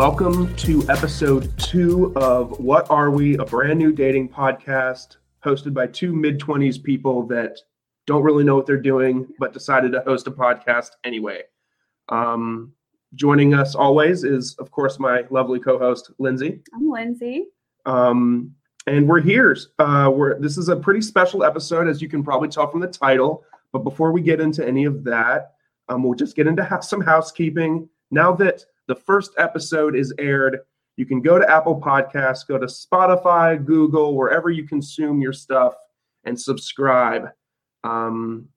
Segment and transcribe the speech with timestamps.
[0.00, 5.88] Welcome to episode two of What Are We, a brand new dating podcast hosted by
[5.88, 7.58] two mid 20s people that
[8.06, 11.42] don't really know what they're doing, but decided to host a podcast anyway.
[12.08, 12.72] Um,
[13.14, 16.62] joining us always is, of course, my lovely co host, Lindsay.
[16.74, 17.48] I'm Lindsay.
[17.84, 18.54] Um,
[18.86, 19.54] and we're here.
[19.78, 22.88] Uh, we're, this is a pretty special episode, as you can probably tell from the
[22.88, 23.44] title.
[23.70, 25.56] But before we get into any of that,
[25.90, 27.86] um, we'll just get into ha- some housekeeping.
[28.10, 30.58] Now that the first episode is aired,
[30.96, 35.74] you can go to Apple Podcasts, go to Spotify, Google, wherever you consume your stuff,
[36.24, 37.28] and subscribe.
[37.84, 38.48] Um,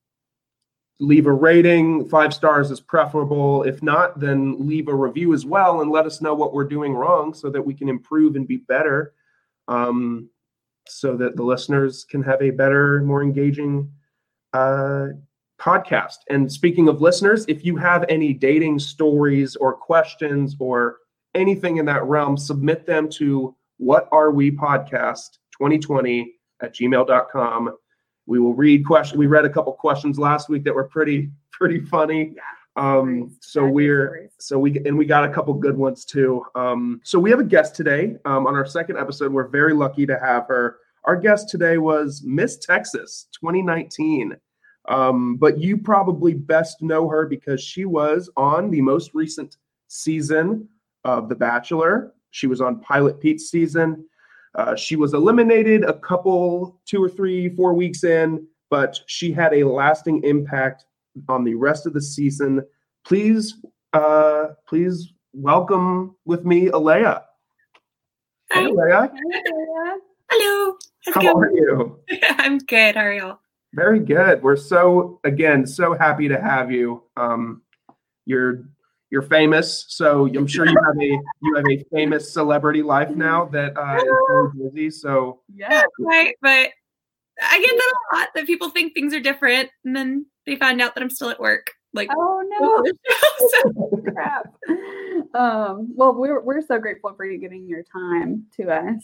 [1.00, 2.10] leave a rating.
[2.10, 3.62] Five stars is preferable.
[3.62, 6.96] If not, then leave a review as well and let us know what we're doing
[6.96, 9.14] wrong so that we can improve and be better.
[9.68, 10.32] Um,
[10.88, 13.92] so that the listeners can have a better, more engaging
[14.52, 15.10] uh,
[15.64, 16.18] podcast.
[16.30, 20.98] And speaking of listeners, if you have any dating stories or questions or
[21.36, 27.76] anything in that realm, submit them to what are we podcast 2020 at gmail.com.
[28.26, 29.18] We will read questions.
[29.18, 32.36] We read a couple questions last week that were pretty, pretty funny.
[32.76, 36.44] Um, so we're so we and we got a couple good ones too.
[36.56, 39.32] Um, so we have a guest today um, on our second episode.
[39.32, 40.78] We're very lucky to have her.
[41.04, 44.36] Our guest today was Miss Texas 2019.
[44.90, 50.68] Um, but you probably best know her because she was on the most recent season
[51.04, 52.14] of The Bachelor.
[52.32, 54.06] She was on Pilot Pete's season.
[54.56, 59.54] Uh, she was eliminated a couple, two or three, four weeks in, but she had
[59.54, 60.86] a lasting impact
[61.28, 62.64] on the rest of the season.
[63.06, 63.56] Please,
[63.94, 67.24] uh, please welcome with me, Alayah.
[68.52, 69.12] Hi, Alayah.
[70.30, 70.78] Hello.
[71.14, 72.00] How are you?
[72.30, 72.96] I'm good.
[72.96, 73.40] How are y'all?
[73.74, 74.44] Very good.
[74.44, 77.04] We're so again so happy to have you.
[77.18, 77.64] Um,
[78.26, 78.66] you're
[79.10, 83.46] you're famous, so I'm sure you have a you have a famous celebrity life now
[83.46, 84.90] that uh, is very busy.
[84.92, 85.84] So Yeah.
[86.00, 86.70] Right, but
[87.42, 90.80] I get that a lot that people think things are different, and then they find
[90.80, 91.72] out that I'm still at work.
[91.94, 92.84] Like, Oh no.
[93.50, 94.54] so, Crap.
[95.34, 99.04] Um, well, we're we're so grateful for you giving your time to us.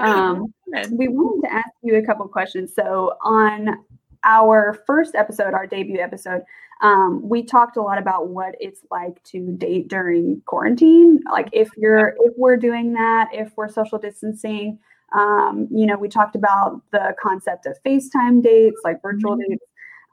[0.00, 0.52] Um,
[0.92, 2.74] we wanted to ask you a couple questions.
[2.74, 3.78] So on
[4.24, 6.42] our first episode, our debut episode,
[6.82, 11.20] um, we talked a lot about what it's like to date during quarantine.
[11.30, 14.78] Like if you're if we're doing that, if we're social distancing,
[15.14, 19.48] um, you know, we talked about the concept of FaceTime dates, like virtual Mhm.
[19.48, 19.64] dates.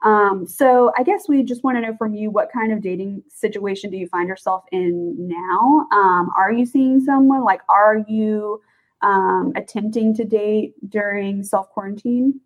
[0.04, 3.22] Um, so I guess we just want to know from you what kind of dating
[3.28, 5.86] situation do you find yourself in now?
[5.90, 7.42] Um, are you seeing someone?
[7.42, 8.60] Like, are you
[9.02, 12.40] um, attempting to date during self quarantine?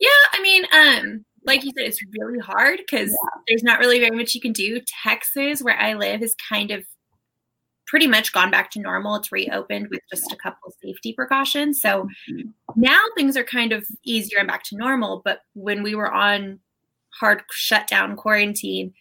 [0.00, 3.16] yeah, I mean, um, like you said, it's really hard because
[3.48, 4.80] there's not really very much you can do.
[5.02, 6.84] Texas, where I live, is kind of
[7.86, 9.16] pretty much gone back to normal.
[9.16, 11.80] It's reopened with just a couple safety precautions.
[11.80, 12.08] So
[12.76, 15.22] now things are kind of easier and back to normal.
[15.24, 16.60] But when we were on
[17.18, 18.92] hard shutdown quarantine,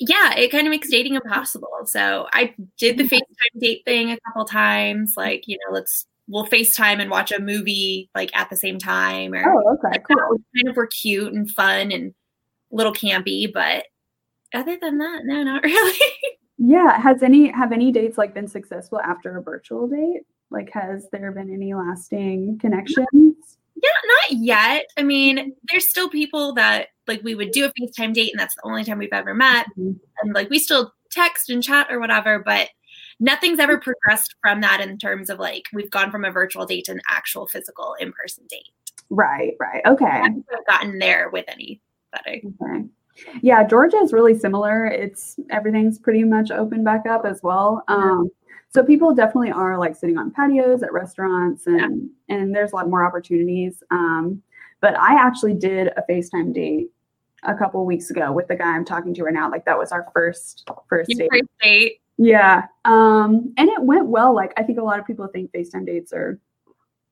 [0.00, 1.68] yeah, it kind of makes dating impossible.
[1.86, 6.46] So I did the FaceTime date thing a couple times, like, you know, let's we'll
[6.46, 10.16] FaceTime and watch a movie like at the same time or Oh, okay, like, cool.
[10.16, 12.14] that kind of were cute and fun and
[12.72, 13.86] a little campy, but
[14.54, 15.98] other than that, no, not really.
[16.58, 17.00] Yeah.
[17.00, 20.22] Has any have any dates like been successful after a virtual date?
[20.50, 23.06] Like, has there been any lasting connections?
[23.76, 23.90] Yeah,
[24.30, 24.86] not yet.
[24.96, 28.54] I mean, there's still people that like we would do a FaceTime date and that's
[28.54, 29.66] the only time we've ever met.
[29.78, 29.98] Mhm.
[30.22, 32.68] And like we still text and chat or whatever, but
[33.20, 36.84] nothing's ever progressed from that in terms of like we've gone from a virtual date
[36.84, 38.70] to an actual physical in person date.
[39.10, 39.54] Right.
[39.58, 39.84] Right.
[39.86, 40.04] Okay.
[40.04, 41.80] I haven't gotten there with anybody.
[42.62, 42.84] Okay.
[43.42, 44.86] Yeah, Georgia is really similar.
[44.86, 47.82] It's everything's pretty much open back up as well.
[47.88, 48.30] Um,
[48.70, 52.88] so people definitely are like sitting on patios at restaurants and and there's a lot
[52.88, 53.82] more opportunities.
[53.90, 54.42] Um,
[54.80, 56.88] but I actually did a FaceTime date
[57.44, 59.50] a couple weeks ago with the guy I'm talking to right now.
[59.50, 61.30] Like that was our first first Your date.
[61.30, 62.00] first date.
[62.16, 62.64] Yeah.
[62.84, 64.34] Um, and it went well.
[64.34, 66.40] Like I think a lot of people think FaceTime dates are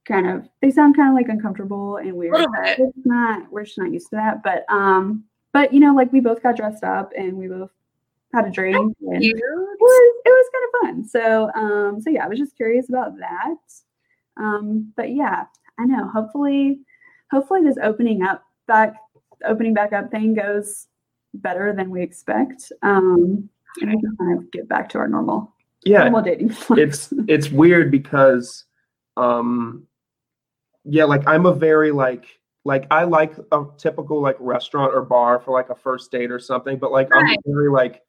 [0.06, 2.32] kind of they sound kind of like uncomfortable and weird.
[2.32, 4.43] We're not we're just not used to that.
[4.43, 7.70] But um, but you know, like we both got dressed up and we both
[8.34, 11.08] had a drink and it was it was kind of fun.
[11.08, 13.56] So um, so yeah, I was just curious about that.
[14.37, 15.44] Um, but yeah,
[15.78, 16.08] I know.
[16.08, 16.81] Hopefully,
[17.31, 18.96] hopefully this opening up back
[19.44, 20.86] opening back up thing goes
[21.34, 22.72] better than we expect.
[22.82, 23.48] Um,
[23.80, 25.52] and we can kind of get back to our normal
[25.84, 26.54] Yeah, normal dating.
[26.70, 28.64] it's it's weird because
[29.16, 29.86] um
[30.84, 35.40] yeah like i'm a very like like i like a typical like restaurant or bar
[35.40, 38.02] for like a first date or something but like i'm very like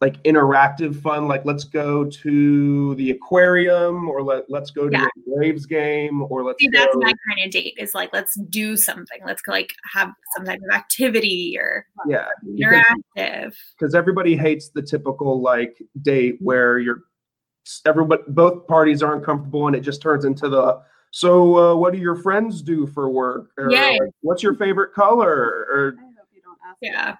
[0.00, 5.06] like interactive fun like let's go to the aquarium or let, let's go to Yeah.
[5.06, 7.74] a Braves game or let's See, that's go my kind of date.
[7.78, 9.18] Is like let's do something.
[9.26, 13.54] Let's like have some type of activity or yeah interactive.
[13.78, 17.02] because everybody hates the typical like date where you're
[17.84, 20.80] everybody both parties aren't comfortable and it just turns into the
[21.10, 23.96] so uh, what do your friends do for work or Yeah.
[24.00, 26.76] like, what's your favorite color or I hope you don't ask.
[26.80, 27.16] Yeah.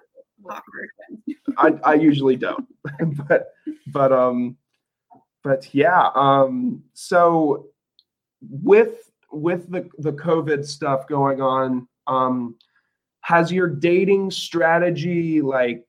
[1.57, 2.67] I, I usually don't
[3.27, 3.53] but
[3.87, 4.57] but um
[5.43, 7.67] but yeah um so
[8.41, 12.55] with with the the covid stuff going on um
[13.21, 15.85] has your dating strategy like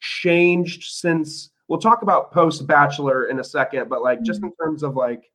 [0.00, 4.82] changed since we'll talk about post bachelor in a second but like just in terms
[4.82, 5.30] of like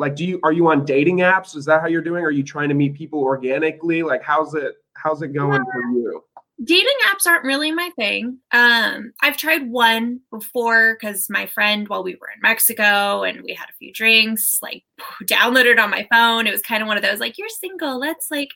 [0.00, 1.54] like do you are you on dating apps?
[1.54, 2.24] Is that how you're doing?
[2.24, 4.02] Are you trying to meet people organically?
[4.02, 6.24] Like how's it how's it going for you
[6.62, 8.38] dating apps aren't really my thing.
[8.52, 13.54] Um, I've tried one before because my friend, while we were in Mexico and we
[13.54, 14.84] had a few drinks, like
[15.24, 16.46] downloaded on my phone.
[16.46, 18.50] It was kind of one of those like, "You're single, let's like,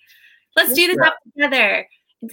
[0.57, 1.07] let's do this Yeah.
[1.09, 1.89] app together."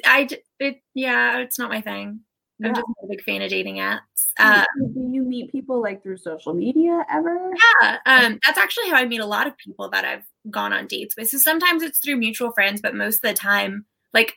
[0.06, 0.30] I,
[0.60, 2.22] it, yeah, it's not my thing.
[2.64, 4.00] I'm just not a big fan of dating apps.
[4.38, 4.64] Uh,
[4.94, 7.52] do you meet people like through social media ever?
[7.82, 10.88] yeah, um, that's actually how I meet a lot of people that I've gone on
[10.88, 11.30] dates with.
[11.30, 14.36] So sometimes it's through mutual friends, but most of the time, like,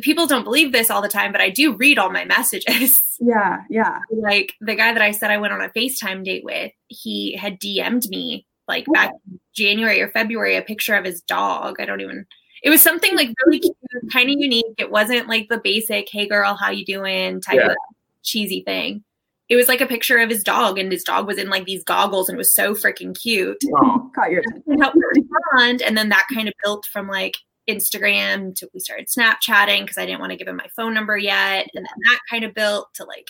[0.00, 3.00] people don't believe this all the time, but I do read all my messages.
[3.24, 4.00] Yeah, yeah.
[4.10, 7.60] like the guy that I said I went on a FaceTime date with, he had
[7.60, 11.76] DM'd me like back in January or February a picture of his dog.
[11.78, 12.26] I don't even
[12.64, 13.76] it was something like really cute,
[14.12, 14.74] kind of unique.
[14.76, 17.68] It wasn't like the basic, hey girl, how you doing type Yeah.
[17.70, 17.76] of
[18.24, 19.04] cheesy thing.
[19.48, 21.84] It was like a picture of his dog, and his dog was in like these
[21.84, 23.58] goggles and it was so freaking cute.
[23.76, 24.62] oh, Caught your attention.
[24.82, 25.82] And respond.
[25.82, 27.36] And then that kind of built from like
[27.68, 31.16] Instagram to we started Snapchatting because I didn't want to give him my phone number
[31.16, 31.68] yet.
[31.74, 33.28] And then that kind of built to like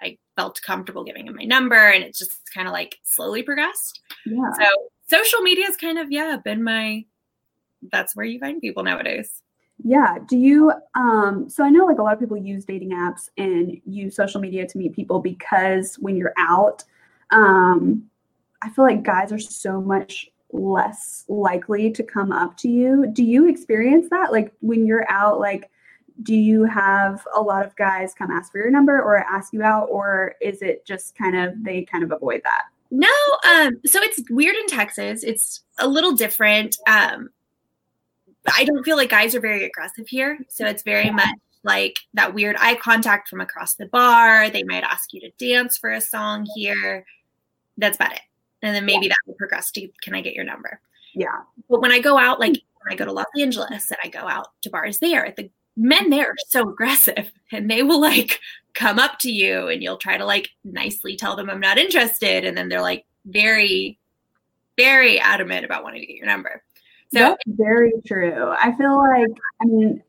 [0.00, 4.00] I felt comfortable giving him my number and it just kind of like slowly progressed.
[4.26, 4.50] Yeah.
[4.58, 4.66] So
[5.08, 7.04] social media has kind of, yeah, been my
[7.90, 9.42] that's where you find people nowadays.
[9.82, 10.18] Yeah.
[10.28, 13.80] Do you um so I know like a lot of people use dating apps and
[13.86, 16.84] use social media to meet people because when you're out,
[17.30, 18.04] um
[18.62, 23.06] I feel like guys are so much less likely to come up to you.
[23.12, 24.32] Do you experience that?
[24.32, 25.70] Like when you're out, like
[26.22, 29.62] do you have a lot of guys come ask for your number or ask you
[29.62, 32.64] out, or is it just kind of they kind of avoid that?
[32.90, 33.08] No,
[33.48, 35.22] um, so it's weird in Texas.
[35.22, 36.76] It's a little different.
[36.86, 37.30] Um,
[38.54, 42.34] I don't feel like guys are very aggressive here, so it's very much like that
[42.34, 44.50] weird eye contact from across the bar.
[44.50, 47.04] They might ask you to dance for a song here.
[47.76, 48.22] That's about it,
[48.62, 50.80] and then maybe that will progress to can I get your number?
[51.14, 51.40] Yeah.
[51.68, 52.88] But when I go out, like mm-hmm.
[52.88, 56.10] when I go to Los Angeles and I go out to bars there, the men
[56.10, 58.40] there are so aggressive and they will like
[58.74, 62.44] come up to you and you'll try to like nicely tell them I'm not interested.
[62.44, 63.98] And then they're like very,
[64.76, 66.62] very adamant about wanting to get your number.
[67.12, 68.50] So That's very true.
[68.50, 70.02] I feel like, I mean,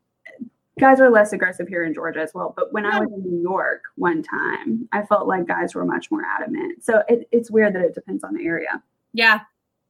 [0.80, 2.54] guys are less aggressive here in Georgia as well.
[2.56, 6.10] But when I was in New York one time, I felt like guys were much
[6.12, 6.84] more adamant.
[6.84, 8.82] So it, it's weird that it depends on the area.
[9.14, 9.42] Yeah.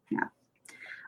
[0.10, 0.26] Yeah,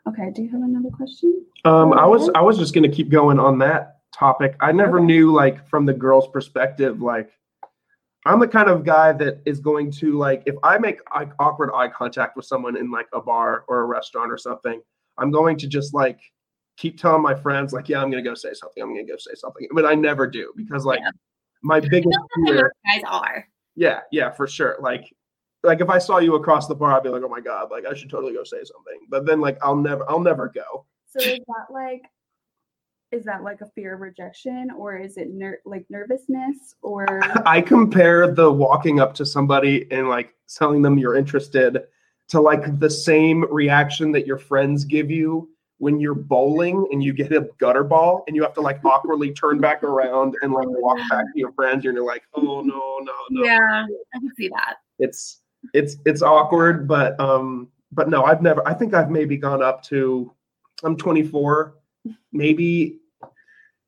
[0.07, 0.31] Okay.
[0.33, 1.45] Do you have another question?
[1.65, 4.55] Um, I was I was just gonna keep going on that topic.
[4.61, 5.07] I never Okay.
[5.07, 7.29] knew like from the girl's perspective, like
[8.25, 11.71] I'm the kind of guy that is going to like if I make eye, awkward
[11.75, 14.81] eye contact with someone in like a bar or a restaurant or something,
[15.17, 16.19] I'm going to just like
[16.77, 18.81] keep telling my friends like, yeah, I'm gonna go say something.
[18.81, 21.11] I'm gonna go say something, but I never do because like Yeah.
[21.61, 22.55] my biggest fear.
[22.55, 23.47] most guys are.
[23.75, 24.77] Yeah, yeah, for sure.
[24.79, 25.13] Like,
[25.63, 27.85] like if I saw you across the bar, I'd be like, oh my god, like
[27.85, 29.07] I should totally go say something.
[29.09, 30.85] But then like I'll never, I'll never go.
[31.07, 32.03] So is that like,
[33.11, 37.05] is that like a fear of rejection or is it ner- like nervousness or?
[37.47, 41.83] I compare the walking up to somebody and like telling them you're interested
[42.29, 45.49] to like the same reaction that your friends give you
[45.83, 49.33] when you're bowling and you get a gutter ball and you have to like awkwardly
[49.33, 52.99] turn back around and like walk back to your friends and you're like, oh no,
[53.01, 53.43] no, no.
[53.43, 53.85] Yeah,
[54.15, 54.77] I can see that.
[54.99, 55.41] It's
[55.73, 58.65] it's it's awkward, but um, but no, I've never.
[58.65, 60.33] I think I've maybe gone up to.
[60.85, 61.75] I'm 24.
[62.31, 62.99] Maybe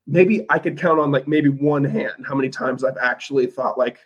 [0.06, 3.78] maybe I could count on like maybe one hand how many times I've actually thought
[3.78, 4.00] like,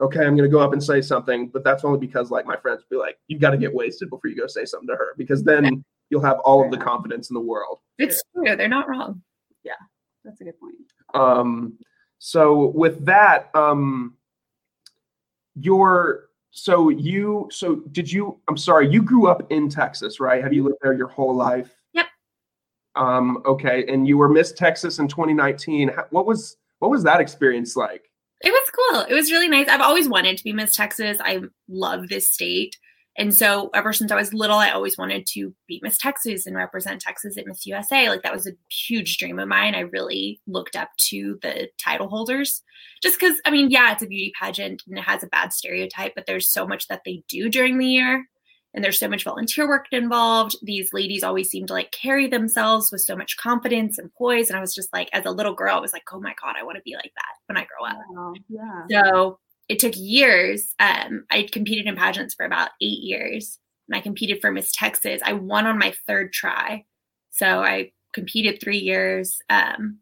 [0.00, 2.84] okay, I'm gonna go up and say something, but that's only because like my friends
[2.88, 5.42] be like, you got to get wasted before you go say something to her because
[5.42, 7.78] then you'll have all of the confidence in the world.
[7.98, 8.54] It's true.
[8.54, 9.22] They're not wrong.
[9.64, 9.72] Yeah,
[10.24, 10.74] that's a good point.
[11.14, 11.78] Um,
[12.18, 14.14] so with that, um,
[15.54, 18.38] your so you so did you?
[18.46, 20.42] I'm sorry, you grew up in Texas, right?
[20.42, 21.74] Have you lived there your whole life?
[21.94, 22.06] Yep.
[22.94, 25.90] Um, okay, and you were Miss Texas in 2019.
[26.10, 28.10] What was what was that experience like?
[28.42, 29.00] It was cool.
[29.08, 29.68] It was really nice.
[29.68, 31.16] I've always wanted to be Miss Texas.
[31.20, 32.76] I love this state.
[33.18, 36.56] And so ever since I was little, I always wanted to be Miss Texas and
[36.56, 38.08] represent Texas at Miss USA.
[38.08, 39.74] Like that was a huge dream of mine.
[39.74, 42.62] I really looked up to the title holders
[43.02, 46.14] just because, I mean, yeah, it's a beauty pageant and it has a bad stereotype,
[46.14, 48.24] but there's so much that they do during the year
[48.74, 50.56] and there's so much volunteer work involved.
[50.62, 54.48] These ladies always seem to like carry themselves with so much confidence and poise.
[54.48, 56.54] And I was just like, as a little girl, I was like, oh my God,
[56.58, 57.98] I want to be like that when I grow up.
[58.10, 58.32] Wow.
[58.48, 58.86] Yeah.
[58.90, 59.38] So
[59.68, 60.74] it took years.
[60.78, 65.20] Um, I competed in pageants for about eight years, and I competed for Miss Texas.
[65.24, 66.84] I won on my third try,
[67.30, 69.40] so I competed three years.
[69.48, 69.98] Um,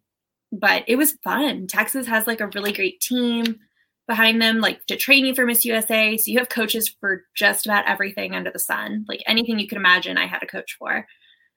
[0.52, 1.66] but it was fun.
[1.66, 3.60] Texas has like a really great team
[4.08, 6.16] behind them, like to train you for Miss USA.
[6.16, 9.78] So you have coaches for just about everything under the sun, like anything you could
[9.78, 10.18] imagine.
[10.18, 11.06] I had a coach for.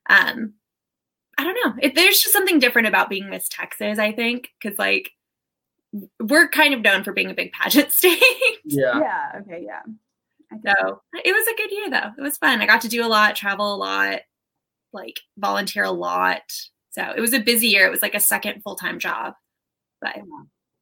[0.09, 0.53] Um,
[1.37, 1.73] I don't know.
[1.81, 3.97] It, there's just something different about being Miss Texas.
[3.97, 5.11] I think because like
[6.19, 8.21] we're kind of known for being a big pageant state.
[8.65, 8.99] Yeah.
[8.99, 9.41] Yeah.
[9.41, 9.63] Okay.
[9.65, 9.81] Yeah.
[10.65, 12.11] So it was a good year though.
[12.17, 12.61] It was fun.
[12.61, 14.19] I got to do a lot, travel a lot,
[14.91, 16.43] like volunteer a lot.
[16.91, 17.87] So it was a busy year.
[17.87, 19.33] It was like a second full time job,
[20.01, 20.15] but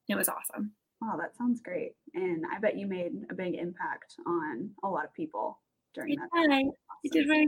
[0.10, 0.74] it was awesome.
[1.02, 1.94] Wow, that sounds great.
[2.14, 5.58] And I bet you made a big impact on a lot of people
[5.96, 6.30] during I that.
[6.34, 6.48] tried.
[6.62, 6.72] time.
[7.06, 7.48] I did what I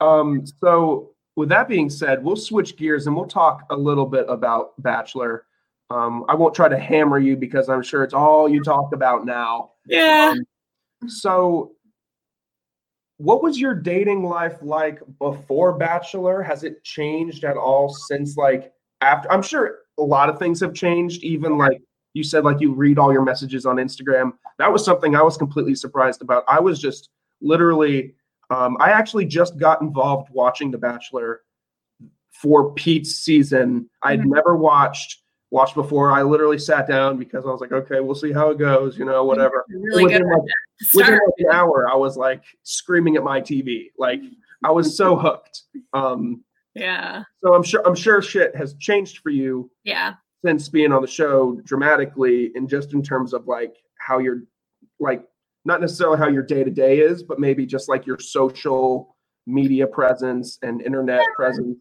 [0.00, 0.06] could.
[0.06, 4.26] um, so with that being said, we'll switch gears and we'll talk a little bit
[4.28, 5.46] about Bachelor.
[5.90, 9.26] Um, I won't try to hammer you because I'm sure it's all you talk about
[9.26, 9.72] now.
[9.86, 10.34] Yeah.
[10.34, 11.72] Um, so
[13.18, 16.42] what was your dating life like before Bachelor?
[16.42, 19.30] Has it changed at all since like after?
[19.30, 21.80] I'm sure a lot of things have changed, even like
[22.14, 24.32] you said, like you read all your messages on Instagram.
[24.58, 26.44] That was something I was completely surprised about.
[26.48, 27.10] I was just
[27.40, 28.14] literally,
[28.50, 31.40] um, I actually just got involved watching The Bachelor
[32.32, 33.88] for Pete's season.
[34.02, 34.26] I'd Mhm.
[34.34, 36.10] never watched watched before.
[36.10, 39.04] I literally sat down because I was like, okay, we'll see how it goes, you
[39.04, 39.64] know, whatever.
[39.68, 40.42] Really Within, good like,
[40.94, 43.92] within like an hour, I was like screaming at my TV.
[43.96, 44.20] Like
[44.64, 45.62] I was so hooked.
[45.92, 46.42] Um,
[46.74, 47.22] Yeah.
[47.44, 50.14] so I'm sure I'm sure shit has changed for you Yeah.
[50.44, 54.42] since being on the show dramatically, and just in terms of like how you're
[54.98, 55.24] like
[55.64, 59.16] not necessarily how your day to day is, but maybe just like your social
[59.46, 61.78] media presence and internet presence.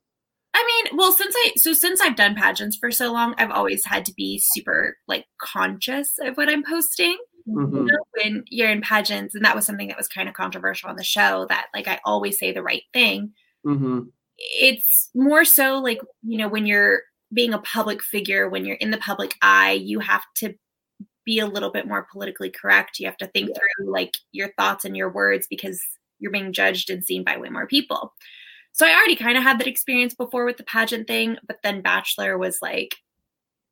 [0.53, 3.85] I mean, well, since I so since I've done pageants for so long, I've always
[3.85, 7.17] had to be super like conscious of what I'm posting.
[7.47, 7.73] Mhm.
[7.73, 10.89] You know, when you're in pageants, and that was something that was kind of controversial
[10.89, 11.45] on the show.
[11.49, 13.33] That like I always say the right thing.
[13.65, 14.11] Mhm.
[14.37, 17.01] It's more so like you know when you're
[17.33, 20.53] being a public figure, when you're in the public eye, you have to
[21.25, 22.99] be a little bit more politically correct.
[22.99, 25.81] You have to think through like your thoughts and your words because
[26.19, 28.13] you're being judged and seen by way more people.
[28.71, 31.81] So I already kind of had that experience before with the pageant thing, but then
[31.81, 32.95] Bachelor was like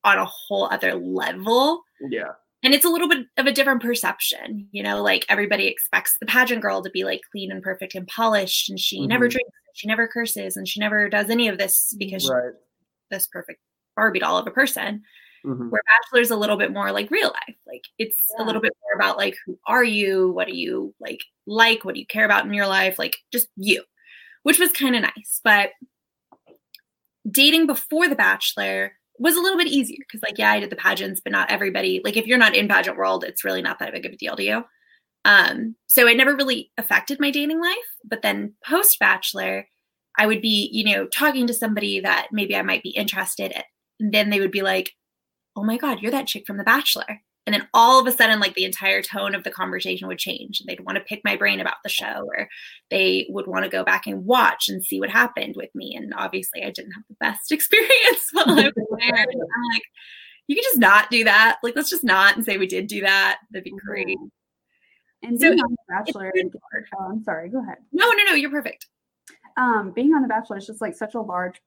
[0.03, 1.83] on a whole other level.
[2.09, 2.31] Yeah.
[2.63, 6.27] And it's a little bit of a different perception, you know, like everybody expects the
[6.27, 9.31] pageant girl to be like clean and perfect and polished, and she never Mhm.
[9.31, 12.31] drinks, she never curses, and she never does any of this because she's
[13.09, 13.59] this perfect
[13.95, 15.03] Barbie doll of a person
[15.45, 15.69] Mhm.
[15.71, 17.55] where bachelor's a little bit more like real life.
[17.67, 20.31] Like it's a little bit more about like who are you?
[20.31, 21.83] What do you like like?
[21.85, 22.99] What do you care about in your life?
[22.99, 23.83] Like just you
[24.43, 25.41] which was kind of nice.
[25.43, 25.71] But
[27.29, 30.75] dating before the bachelor was a little bit easier because like yeah i did the
[30.75, 33.91] pageants but not everybody like if you're not in pageant world it's really not that
[33.93, 34.63] big of a deal to you.
[35.25, 39.67] Um so it never really affected my dating life but then post bachelor
[40.17, 43.61] i would be you know talking to somebody that maybe i might be interested in
[43.99, 44.91] and then they would be like
[45.55, 47.21] oh my god you're that chick from the bachelor.
[47.47, 50.59] And then all of a sudden like the entire tone of the conversation would change.
[50.59, 52.47] And they'd want to pick my brain about the show or
[52.91, 55.95] they would want to go back and watch and see what happened with me.
[55.95, 59.15] And obviously i didn't have the best experience while i was there.
[59.15, 59.83] And i'm like
[60.47, 61.57] you could just not do that.
[61.63, 63.39] Like let's just not and say we did do that.
[63.51, 64.17] That'd be great.
[65.23, 66.33] And So being on The Bachelor,
[66.99, 67.77] oh, I'm sorry, go ahead.
[67.91, 68.87] no no no you're perfect.
[69.57, 71.61] Um, being on The Bachelor is just like such a large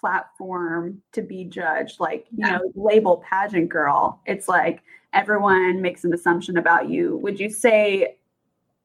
[0.00, 2.00] platform to be judged.
[2.00, 2.58] Like, you Yeah.
[2.58, 4.20] know, label pageant girl.
[4.26, 7.16] It's like everyone makes an assumption about you.
[7.18, 8.16] Would you say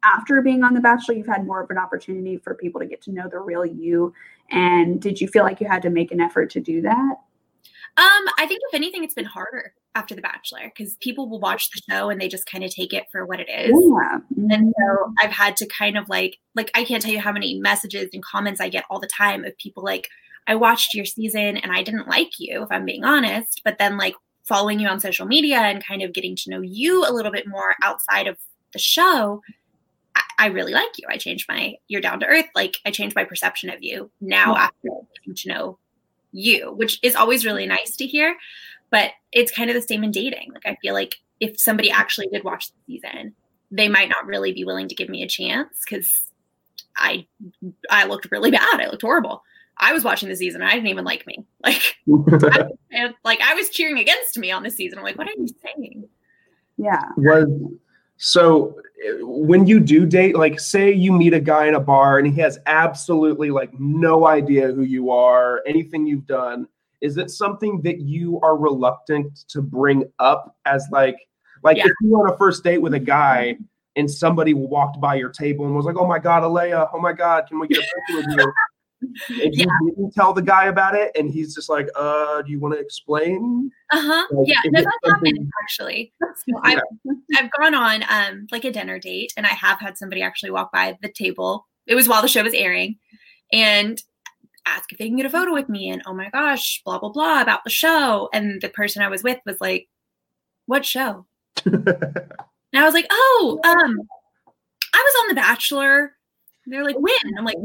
[0.03, 3.01] after being on The Bachelor, you've had more of an opportunity for people to get
[3.03, 4.13] to know the real you?
[4.51, 7.15] And did you feel like you had to make an effort to do that?
[7.97, 11.69] Um, I think if anything, it's been harder after The Bachelor because people will watch
[11.71, 13.71] the show and they just kind of take it for what it is.
[13.71, 14.19] Yeah.
[14.53, 17.57] And so I've had to kind of like, like I can't tell you how many
[17.59, 20.09] messages and comments I get all the time of people like,
[20.47, 23.61] I watched your season and I didn't like you, if I'm being honest.
[23.63, 27.03] But then like following you on social media and kind of getting to know you
[27.05, 28.37] a little bit more outside of
[28.73, 29.41] the show,
[30.15, 31.07] I, I really like you.
[31.09, 32.45] I changed my, you're down to earth.
[32.53, 34.61] Like I changed my perception of you now Yeah.
[34.63, 35.79] after getting to know
[36.31, 38.35] you, which is always really nice to hear.
[38.91, 40.51] But it's kind of the same in dating.
[40.53, 43.33] Like I feel like if somebody actually did watch the season,
[43.71, 46.29] they might not really be willing to give me a chance because
[46.95, 47.25] I
[47.89, 48.79] I looked really bad.
[48.79, 49.43] I looked horrible.
[49.77, 50.61] I was watching the season.
[50.61, 51.45] I didn't even like me.
[51.63, 51.95] Like,
[52.53, 54.99] I, and, like I was cheering against me on the season.
[54.99, 56.07] I'm like, what are you saying?
[56.77, 57.01] Yeah.
[57.17, 57.47] was
[58.17, 58.75] so
[59.21, 62.39] when you do date like say you meet a guy in a bar and he
[62.39, 66.65] has absolutely like no idea who you are anything you've done
[67.01, 71.17] is it something that you are reluctant to bring up as like
[71.61, 71.87] like Yeah.
[71.87, 73.57] if you were on a first date with a guy
[73.97, 77.11] and somebody walked by your table and was like oh my god alayah oh my
[77.11, 78.53] god can we get a picture with you
[79.01, 82.59] and you didn't tell the guy about it and he's just like uh do you
[82.59, 84.27] want to explain Uh huh.
[84.31, 86.13] Like, yeah, no, that's something- happened actually.
[86.21, 86.79] So I've,
[87.35, 90.71] I've gone on um like a dinner date, and I have had somebody actually walk
[90.71, 91.67] by the table.
[91.87, 92.97] It was while the show was airing,
[93.51, 94.01] and
[94.65, 95.89] ask if they can get a photo with me.
[95.89, 98.29] And oh my gosh, blah blah blah about the show.
[98.33, 99.87] And the person I was with was like,
[100.65, 101.25] "What show?"
[101.65, 103.97] And I was like, "Oh, um,
[104.93, 106.11] I was on The Bachelor."
[106.65, 107.55] They're like, "When?" I'm like,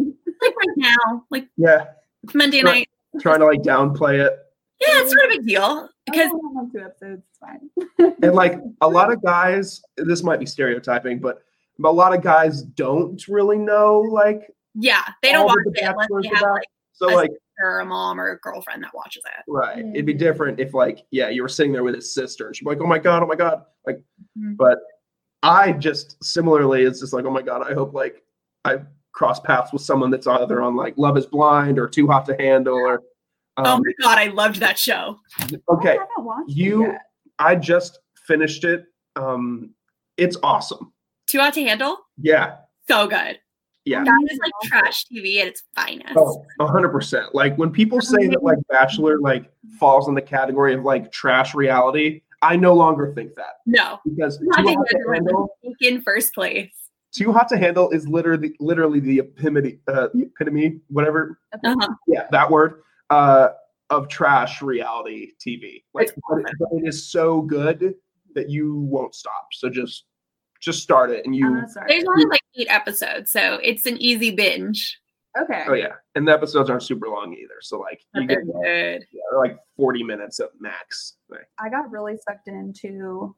[0.43, 1.87] "Like right now, like yeah
[2.35, 2.89] Monday Right.
[3.15, 4.33] night." trying to like downplay it
[4.81, 7.23] Yeah, it's not a big deal because Oh, two episodes.
[7.29, 8.15] It's fine.
[8.23, 11.43] and like a lot of guys this might be stereotyping but
[11.85, 14.43] a lot of guys don't really know like
[14.75, 16.55] yeah, they don't all watch The it unless they have about.
[16.55, 17.31] like so a like
[17.63, 19.45] or a mom or a girlfriend that watches it.
[19.49, 20.19] right it'd be Mhm.
[20.19, 22.81] different if like yeah you were sitting there with his sister and she'd be like
[22.81, 24.01] oh my god oh my god like
[24.39, 24.57] Mhm.
[24.57, 24.79] but
[25.43, 28.23] i just similarly it's just like oh my god i hope like
[28.65, 28.79] i
[29.13, 32.37] cross paths with someone that's either on like love is blind or too hot to
[32.39, 33.03] handle or
[33.57, 35.19] oh um, my god, I loved that show.
[35.69, 36.97] okay I haven't watched it you
[37.39, 38.85] i just finished it
[39.17, 39.71] um
[40.17, 40.93] it's awesome
[41.27, 41.97] Too hot to handle?
[42.19, 42.57] yeah
[42.89, 43.39] So good.
[43.85, 46.15] yeah That is like trash TV at its finest.
[46.17, 47.35] Oh, a hundred percent.
[47.35, 51.55] Like when people say that like Bachelor like falls in the category of like trash
[51.55, 53.99] reality, I no longer think that No.
[54.05, 55.49] because Too Too hot to handle Handle,
[55.81, 56.73] in first place.
[57.13, 61.39] Too Hot to Handle is literally literally the epitome, uh, the epitome, whatever.
[61.53, 61.89] Uh-huh.
[62.07, 63.49] Yeah, that word uh,
[63.91, 65.83] of trash reality TV.
[65.93, 67.95] Like, It's but it is so good
[68.35, 69.49] that you won't stop.
[69.53, 70.05] So just
[70.61, 71.45] just start it and you.
[71.45, 71.67] gonna.
[71.89, 75.01] There's only like eight episodes, so it's an easy binge.
[75.41, 75.65] Okay.
[75.67, 77.55] Oh yeah, and the episodes aren't super long either.
[77.61, 79.07] So like But you they're get good.
[79.13, 81.17] yeah, they're like forty minutes at max.
[81.29, 83.35] Like, I got really sucked into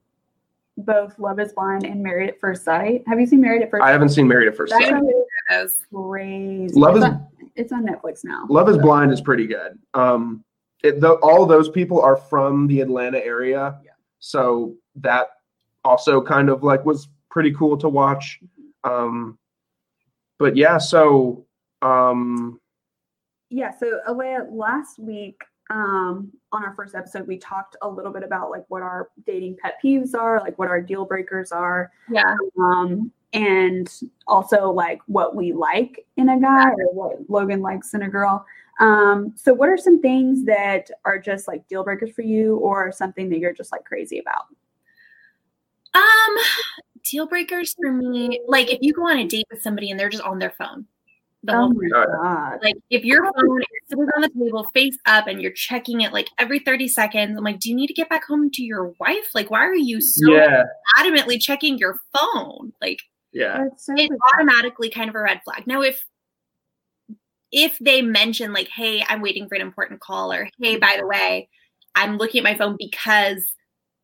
[0.77, 3.03] both Love Is Blind and Married at First Sight.
[3.07, 4.91] Have you seen Married at First I haven't seen Married at First That Sight.
[4.91, 5.27] show
[5.63, 6.09] is Those.
[6.11, 6.75] crazy.
[6.81, 8.47] Love it's is on, it's on Netflix now.
[8.49, 9.79] Love is Blind is pretty good.
[9.95, 10.45] Um,
[10.83, 13.93] it, the, all those people are from the Atlanta area, Yeah.
[14.19, 15.29] so that
[15.85, 18.41] also kind of like was pretty cool to watch.
[18.85, 19.39] Um,
[20.39, 21.47] but yeah, so
[21.83, 22.61] um,
[23.51, 25.41] Yeah, so Alayah, last week
[25.73, 29.57] um, on our first episode, we talked a little bit about like what our dating
[29.61, 32.37] pet peeves are, like what our deal breakers are, Yeah.
[32.61, 33.91] um, and
[34.27, 38.45] also like what we like in a guy or what Logan likes in a girl.
[38.81, 42.93] Um, so, what are some things that are just like deal breakers for you, or
[42.93, 44.45] something that you're just like crazy about?
[45.95, 46.37] Um,
[47.03, 50.11] deal breakers for me, like if you go on a date with somebody and they're
[50.11, 50.87] just on their phone.
[51.45, 52.59] The Oh whole my god!
[52.63, 56.13] like if your phone is sitting on the table face up and you're checking it
[56.13, 58.95] like every 30 seconds, I'm like, do you need to get back home to your
[59.01, 59.27] wife?
[59.35, 60.65] Like, why are you so yeah,
[60.99, 62.73] adamantly checking your phone?
[62.81, 63.01] Like
[63.33, 65.67] yeah, so it's automatically kind of a red flag.
[65.67, 66.05] Now if
[67.51, 71.07] if they mention like, hey, I'm waiting for an important call, or hey, by the
[71.07, 71.49] way,
[71.95, 73.45] I'm looking at my phone because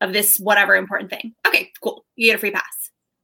[0.01, 1.33] of this whatever important thing.
[1.47, 2.05] Okay, cool.
[2.15, 2.63] You get a free pass.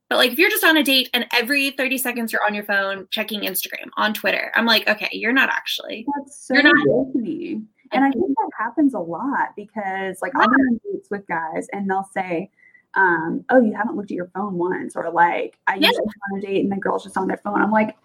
[0.09, 2.63] But like if you're just on a date and every 30 seconds you're on your
[2.63, 6.05] phone checking Instagram, on Twitter, I'm like, okay, you're not actually.
[6.17, 7.61] That's so You're not- disney.
[7.91, 11.67] And I think that happens a lot because, like, I've been on dates with guys
[11.71, 12.49] and they'll say,
[12.95, 15.89] um, "Oh, you haven't looked at your phone once," or like, "I Yeah.
[15.89, 17.95] usually on a date and the girl's just on their phone." I'm like,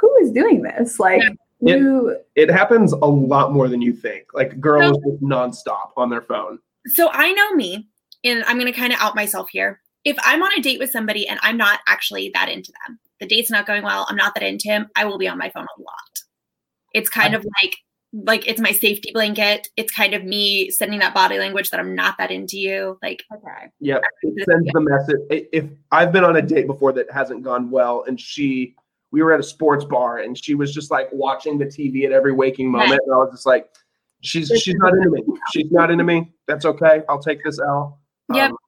[0.00, 1.22] "Who is doing this?" Like,
[1.60, 1.76] Yeah.
[1.76, 4.24] you, it happens a lot more than you think.
[4.32, 6.58] Like girls just nonstop on their phone.
[6.86, 7.86] So I know me,
[8.24, 9.80] and I'm going to kind of out myself here.
[10.08, 13.26] If I'm on a date with somebody and I'm not actually that into them, the
[13.26, 15.66] date's not going well, I'm not that into him, I will be on my phone
[15.76, 16.22] a lot.
[16.94, 17.76] It's kind of like
[18.14, 19.68] like it's my safety blanket.
[19.76, 22.98] It's kind of me sending that body language that I'm not that into you.
[23.02, 25.48] Like okay, Yep, it sends the message.
[25.52, 28.74] If I've been on a date before that hasn't gone well, and she,
[29.10, 32.12] we were at a sports bar, and she was just like watching the TV at
[32.12, 32.84] every waking Right.
[32.84, 33.68] moment, and I was just like,
[34.22, 35.22] she's she's not into me.
[35.52, 36.32] She's not into me.
[36.46, 37.02] That's okay.
[37.10, 38.00] I'll take this L.
[38.32, 38.50] Yep.
[38.50, 38.67] Um, I think I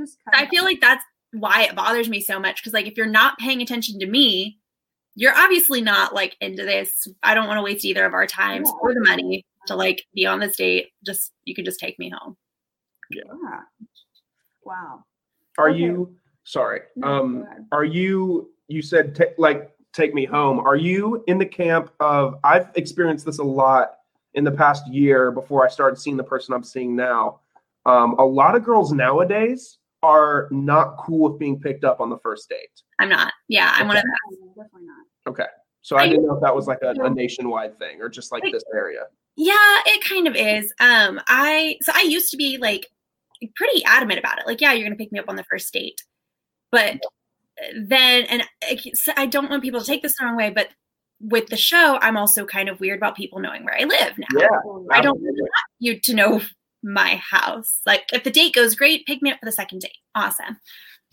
[0.00, 0.18] just.
[0.32, 3.38] I feel like that's why it bothers me so much because like if you're not
[3.38, 4.58] paying attention to me,
[5.14, 7.06] you're obviously not like into this.
[7.22, 8.78] I don't want to waste either of our times Yeah.
[8.80, 10.88] or the money to like be on this date.
[11.04, 12.36] Just you can just take me home.
[13.10, 13.22] Yeah.
[13.26, 13.60] Yeah.
[14.64, 15.04] Wow.
[15.58, 15.78] Are Okay.
[15.80, 16.80] you sorry?
[16.96, 18.50] No, Um, are you?
[18.68, 20.60] You said ta like take me home.
[20.60, 22.38] Are you in the camp of?
[22.44, 23.96] I've experienced this a lot
[24.34, 27.40] in the past year before I started seeing the person I'm seeing now.
[27.84, 32.18] Um, a lot of girls nowadays are not cool with being picked up on the
[32.18, 32.70] first date.
[32.98, 33.32] I'm not.
[33.48, 34.38] Yeah, I'm one of those.
[34.56, 35.30] Definitely not.
[35.30, 35.46] Okay.
[35.82, 38.32] So I I didn't know if that was like a, a nationwide thing or just
[38.32, 39.04] like Like- this area.
[39.36, 39.54] Yeah,
[39.86, 40.72] it kind of is.
[40.80, 42.86] Um, I so I used to be like
[43.56, 44.46] pretty adamant about it.
[44.46, 46.02] Like, yeah, you're gonna pick me up on the first date,
[46.70, 46.96] but
[47.74, 50.68] then and I so I don't want people to take this the wrong way, but
[51.20, 54.26] with the show, I'm also kind of weird about people knowing where I live now.
[54.38, 54.46] Yeah.
[54.90, 55.42] I don't absolutely.
[55.42, 56.40] want you to know
[56.82, 57.80] my house.
[57.86, 59.96] Like, if the date goes great, pick me up for the second date.
[60.14, 60.56] Awesome.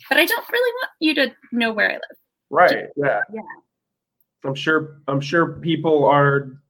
[0.10, 2.17] But I don't really want you to know where I live.
[2.49, 2.88] Right.
[2.95, 3.21] Yeah.
[3.34, 3.41] Yeah.
[4.45, 5.01] I'm sure.
[5.08, 6.62] I'm sure people are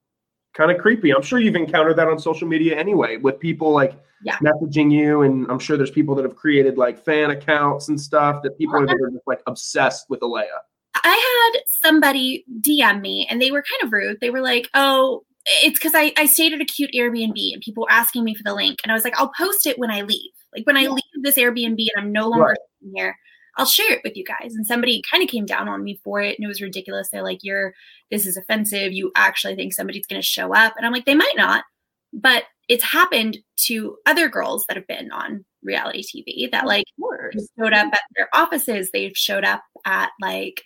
[0.54, 1.14] kind of creepy.
[1.14, 3.92] I'm sure you've encountered that on social media anyway, with people like
[4.24, 4.36] Yeah.
[4.38, 8.42] messaging you, and I'm sure there's people that have created like fan accounts and stuff
[8.42, 8.86] that people are uh-huh.
[8.86, 10.60] that are just like obsessed with Alayah.
[11.04, 14.18] I had somebody DM me and they were kind of rude.
[14.20, 15.22] They were like, oh,
[15.62, 18.42] it's because I, I stayed at a cute Airbnb and people were asking me for
[18.44, 18.78] the link.
[18.82, 20.30] And I was like, I'll post it when I leave.
[20.54, 20.90] Like when I Yeah.
[20.90, 22.56] leave this Airbnb and I'm no longer Right.
[22.94, 23.16] here,
[23.56, 24.54] I'll share it with you guys.
[24.54, 27.08] And somebody kind of came down on me for it and it was ridiculous.
[27.10, 27.74] They're like, you're,
[28.10, 28.92] this is offensive.
[28.92, 30.74] You actually think somebody's going to show up.
[30.76, 31.64] And I'm like, they might not,
[32.12, 37.02] but it's happened to other girls that have been on reality TV that like, Of
[37.02, 37.34] course.
[37.34, 38.90] They've showed up at their offices.
[38.92, 40.62] They've showed up at like,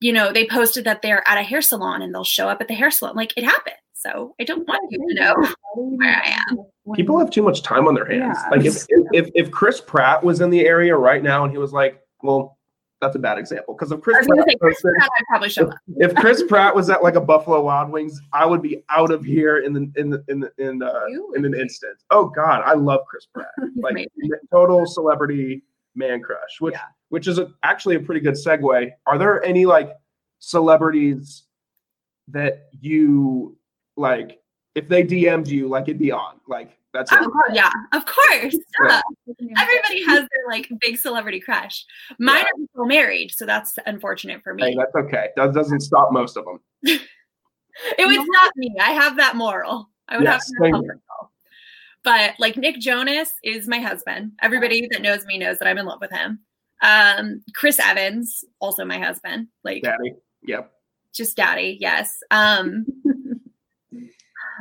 [0.00, 2.68] you know, they posted that they're at a hair salon and they'll show up at
[2.68, 3.14] the hair salon.
[3.16, 3.76] Like it happens.
[4.06, 5.34] So I don't want you to know.
[5.74, 6.58] where I am.
[6.94, 8.38] People have too much time on their hands.
[8.42, 8.48] Yeah.
[8.50, 11.72] Like if, if if Chris Pratt was in the area right now and he was
[11.72, 12.56] like, well,
[13.00, 15.68] that's a bad example because if Chris was Pratt say, Chris Pratt, I'd probably show
[15.68, 15.74] up.
[15.96, 19.24] if Chris Pratt was at like a Buffalo Wild Wings, I would be out of
[19.24, 21.00] here in the in the in the, in uh,
[21.34, 21.98] in an instant.
[22.10, 23.48] Oh God, I love Chris Pratt.
[23.76, 24.10] Like amazing.
[24.52, 25.62] total celebrity
[25.96, 26.82] man crush, which Yeah.
[27.08, 28.90] which is a, actually a pretty good segue.
[29.06, 29.90] Are there any like
[30.38, 31.42] celebrities
[32.28, 33.56] that you
[33.96, 34.40] like?
[34.74, 36.38] If they DM'd you, like it'd be on.
[36.46, 37.18] Like that's it.
[37.20, 38.56] Oh, yeah, of course.
[38.84, 39.00] Yeah.
[39.58, 41.84] Everybody has their like big celebrity crush.
[42.18, 42.42] Mine Yeah.
[42.42, 44.64] are still married, so that's unfortunate for me.
[44.70, 45.28] Hey, that's okay.
[45.36, 46.60] That doesn't stop most of them.
[47.98, 48.74] It was not me.
[48.80, 49.90] I have that moral.
[50.08, 51.30] I would Yes, have to same myself.
[52.04, 54.32] But like Nick Jonas is my husband.
[54.40, 56.38] Everybody that knows me knows that I'm in love with him.
[56.82, 59.48] Um, Chris Evans, also my husband.
[59.62, 60.14] Like Daddy.
[60.46, 60.72] Yep.
[61.12, 62.16] just daddy, yes.
[62.30, 62.86] Um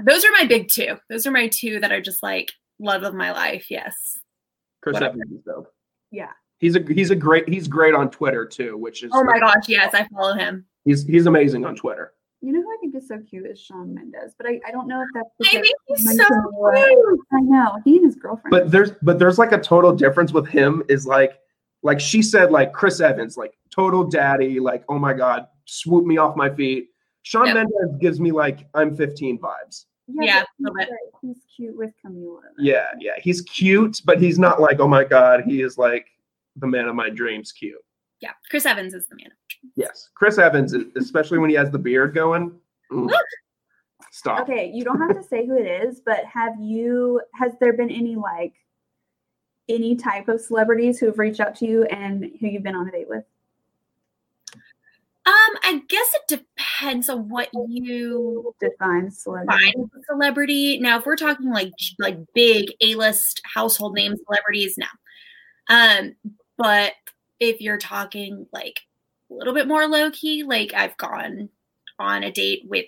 [0.04, 0.98] those are my big two.
[1.10, 3.68] Those are my two that are just like love of my life.
[3.70, 3.94] Yes.
[4.82, 5.16] Chris Whatever.
[5.16, 5.74] Evans is dope.
[6.12, 6.32] Yeah.
[6.60, 9.68] He's a he's a great he's great on Twitter too, which is Oh my gosh,
[9.68, 10.66] yes, I follow him.
[10.86, 12.14] he's he's amazing on Twitter.
[12.42, 14.88] You know who I think is so cute is Shawn Mendes, but I, I don't
[14.88, 17.20] know if that's I because think he's so cute.
[17.34, 18.52] I know he and his girlfriend.
[18.52, 21.40] But there's but there's like a total difference with him is like
[21.82, 26.18] like she said like Chris Evans like total daddy like oh my god swoop me
[26.18, 26.90] off my feet.
[27.26, 27.56] Shawn Yep.
[27.56, 29.86] Mendes gives me like I'm 15 vibes.
[30.08, 32.42] Yeah, but a little he's, he's cute with Camila.
[32.60, 33.14] Yeah, yeah.
[33.20, 36.06] He's cute, but he's not like oh my god, he is like
[36.56, 37.84] the man of my dreams cute.
[38.22, 39.32] Yeah, Chris Evans is the man.
[39.76, 40.10] Yes.
[40.14, 42.52] Chris Evans, especially when he has the beard going.
[42.92, 43.12] mm,
[44.12, 44.42] Stop.
[44.42, 47.20] Okay, you don't have to say who it is, but have you?
[47.34, 48.54] Has there been any like
[49.68, 52.88] any type of celebrities who have reached out to you and who you've been on
[52.88, 53.24] a date with?
[55.28, 55.34] Um,
[55.64, 59.74] I guess it depends on what you Define celebrity.
[59.80, 60.80] a celebrity.
[60.80, 64.86] Now, if we're talking like like big A-list household name celebrities, no.
[65.68, 66.16] Um,
[66.58, 66.94] but
[67.40, 68.82] if you're talking like
[69.32, 71.50] a little bit more low key, like I've gone
[71.98, 72.86] on a date with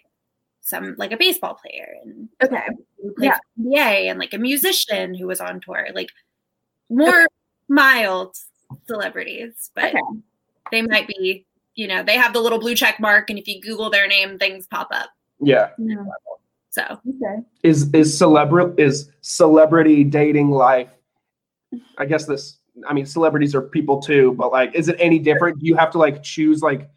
[0.62, 2.68] some like a baseball player and Okay,
[3.02, 3.40] who Yeah.
[3.60, 6.10] NBA and like a musician who was on tour, like
[6.92, 7.26] more
[7.68, 8.36] mild
[8.86, 10.02] celebrities, but Okay.
[10.72, 11.47] they might be,
[11.78, 14.38] you know, they have the little blue check mark, and if you Google their name,
[14.38, 15.12] things pop up.
[15.40, 15.70] Yeah.
[15.78, 16.04] yeah.
[16.72, 17.44] So okay.
[17.64, 20.90] Is is celebrity is celebrity dating life?
[21.98, 22.60] I guess this.
[22.88, 25.60] I mean, celebrities are people too, but like, is it any different?
[25.60, 26.90] Do you have to like choose like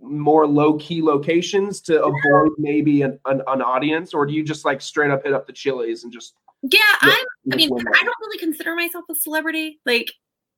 [0.00, 4.64] more low key locations to avoid maybe an, an, an audience, or do you just
[4.64, 6.34] like straight up hit up the Chili's and just?
[6.62, 7.10] yeah, Yeah.
[7.10, 7.52] I'm.
[7.52, 9.80] I mean, I don't really consider myself a celebrity.
[9.84, 10.10] Like,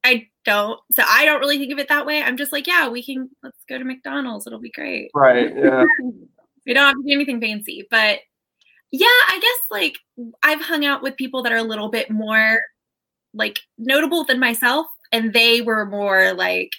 [0.05, 0.79] I don't.
[0.93, 2.23] So I don't really think of it that way.
[2.23, 3.31] I'm just like, yeah, we can.
[3.43, 4.47] Let's go to McDonald's.
[4.47, 5.11] It'll be great.
[5.15, 5.53] right.
[5.57, 5.85] Yeah.
[6.67, 8.21] We don't have to do anything fancy, but
[8.91, 9.97] yeah, I guess like
[10.43, 12.59] I've hung out with people that are a little bit more
[13.35, 16.71] like notable than myself, and they were more like,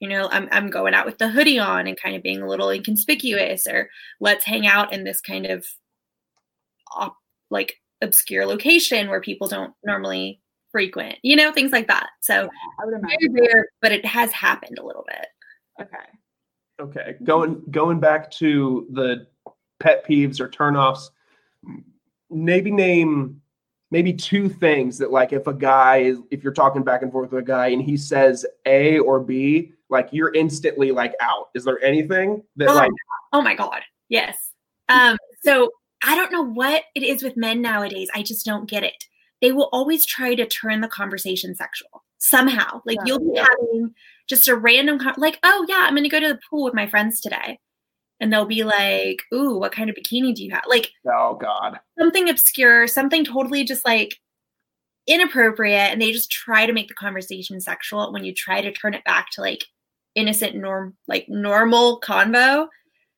[0.00, 2.48] you know, I'm I'm going out with the hoodie on and kind of being a
[2.48, 5.66] little inconspicuous, or let's hang out in this kind of
[6.96, 7.18] op-
[7.50, 10.40] like obscure location where people don't normally
[10.72, 12.10] frequent, you know, things like that.
[12.20, 12.48] So
[12.80, 13.34] I would very imagine.
[13.34, 15.26] rare, but it has happened a little bit.
[15.80, 15.96] Okay.
[16.80, 19.26] Okay, going going back to the
[19.78, 21.10] pet peeves or turnoffs.
[22.30, 23.40] Maybe name
[23.92, 27.30] maybe two things that like if a guy is if you're talking back and forth
[27.30, 31.50] with a guy and he says A or B, like you're instantly like out.
[31.54, 32.90] Is there anything that Oh, like
[33.32, 33.82] Oh my god.
[34.08, 34.52] Yes.
[34.88, 35.70] Um so
[36.02, 38.08] I don't know what it is with men nowadays.
[38.14, 39.04] I just don't get it.
[39.42, 42.80] They will always try to turn the conversation sexual somehow.
[42.86, 43.04] Like Yeah.
[43.06, 43.46] you'll be Yeah.
[43.50, 43.94] having
[44.28, 46.74] just a random con- like, "Oh yeah, I'm going to go to the pool with
[46.74, 47.58] my friends today."
[48.20, 51.80] And they'll be like, "Ooh, what kind of bikini do you have?" Like oh god.
[51.98, 54.16] something obscure, something totally just like
[55.08, 58.94] inappropriate, and they just try to make the conversation sexual when you try to turn
[58.94, 59.64] it back to like
[60.14, 62.68] innocent norm like normal convo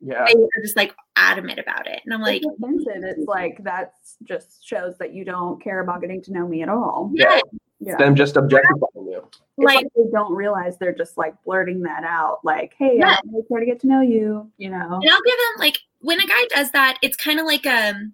[0.00, 0.24] Yeah.
[0.26, 2.00] they are just like adamant about it.
[2.04, 3.02] And I'm like, it's offensive.
[3.04, 6.68] It's like that's just shows that you don't care about getting to know me at
[6.68, 7.10] all.
[7.14, 7.40] yeah,
[7.80, 7.96] Yeah.
[7.96, 9.26] Them just objectifying you.
[9.56, 13.16] Like like they don't realize they're just like blurting that out, like, "Hey, Yeah.
[13.22, 14.76] I'm really trying to get to know you," you know.
[14.78, 18.12] and I'll give them like when a guy does that, it's kind of like um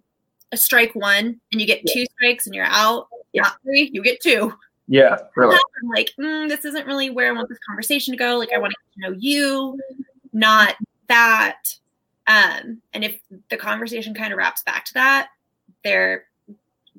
[0.53, 3.07] a strike one and you get two strikes and you're out.
[3.33, 3.43] Yeah.
[3.43, 4.53] Not three, you get two.
[4.89, 5.55] Yeah, really.
[5.55, 8.37] I'm like, mm, this isn't really where I want this conversation to go.
[8.37, 9.79] Like I want to know you,
[10.33, 10.75] not
[11.11, 11.63] that.
[12.27, 13.21] Um, and if
[13.51, 15.29] the conversation kind of wraps back to that,
[15.85, 16.25] they're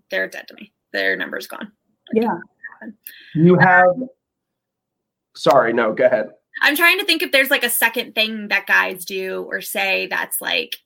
[0.10, 0.72] they're dead to me.
[0.94, 1.72] Their number's gone.
[2.14, 2.38] Yeah.
[3.34, 3.86] You have
[5.36, 6.32] sorry, no, go ahead.
[6.62, 10.08] I'm trying to think if there's like a second thing that guys do or say
[10.08, 10.78] that's like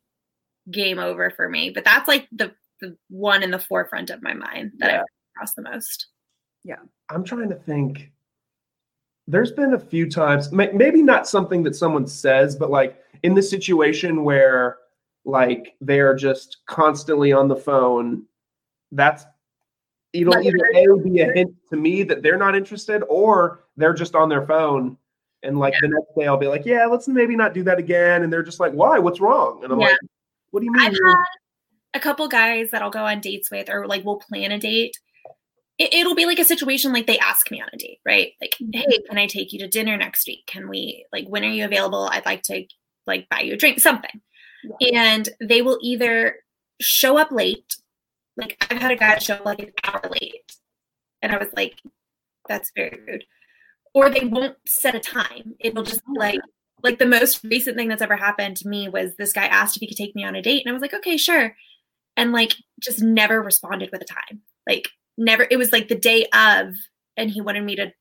[0.72, 4.34] game over for me, but that's like the the one in the forefront of my
[4.34, 5.00] mind that Yeah.
[5.02, 6.08] I've crossed the most.
[6.64, 6.80] Yeah.
[7.10, 8.12] I'm trying to think.
[9.28, 13.42] There's been a few times, maybe not something that someone says, but like in the
[13.42, 14.78] situation where
[15.26, 18.24] like they're just constantly on the phone.
[18.92, 19.26] That's
[20.14, 24.14] it'll either a be a hint to me that they're not interested, or they're just
[24.14, 24.96] on their phone.
[25.42, 28.24] And like the next day, I'll be like, "Yeah, let's maybe not do that again."
[28.24, 29.00] And they're just like, "Why?
[29.00, 29.88] What's wrong?" And I'm Yeah.
[29.88, 29.98] like,
[30.52, 31.16] "What do you mean?" I've had
[31.96, 34.96] a couple guys that I'll go on dates with, or like we'll plan a date.
[35.80, 38.34] It, it'll be like a situation like they ask me on a date, right?
[38.40, 38.72] Like, mm-hmm.
[38.72, 40.46] hey, can I take you to dinner next week?
[40.46, 42.08] Can we like when are you available?
[42.12, 42.66] I'd like to
[43.08, 44.22] like buy you a drink, something.
[44.94, 46.38] And they will either
[46.82, 47.76] show up late.
[48.38, 50.52] Like I've had a guy show up like an hour late,
[51.22, 51.80] and I was like,
[52.50, 53.24] that's very rude.
[53.94, 55.56] Or they won't set a time.
[55.60, 56.40] It'll just be oh, like
[56.86, 59.80] like the most recent thing that's ever happened to me was this guy asked if
[59.80, 61.56] he could take me on a date and i was like okay sure
[62.16, 66.28] and like just never responded with a time like never it was like the day
[66.34, 66.76] of
[67.18, 67.92] and he wanted me to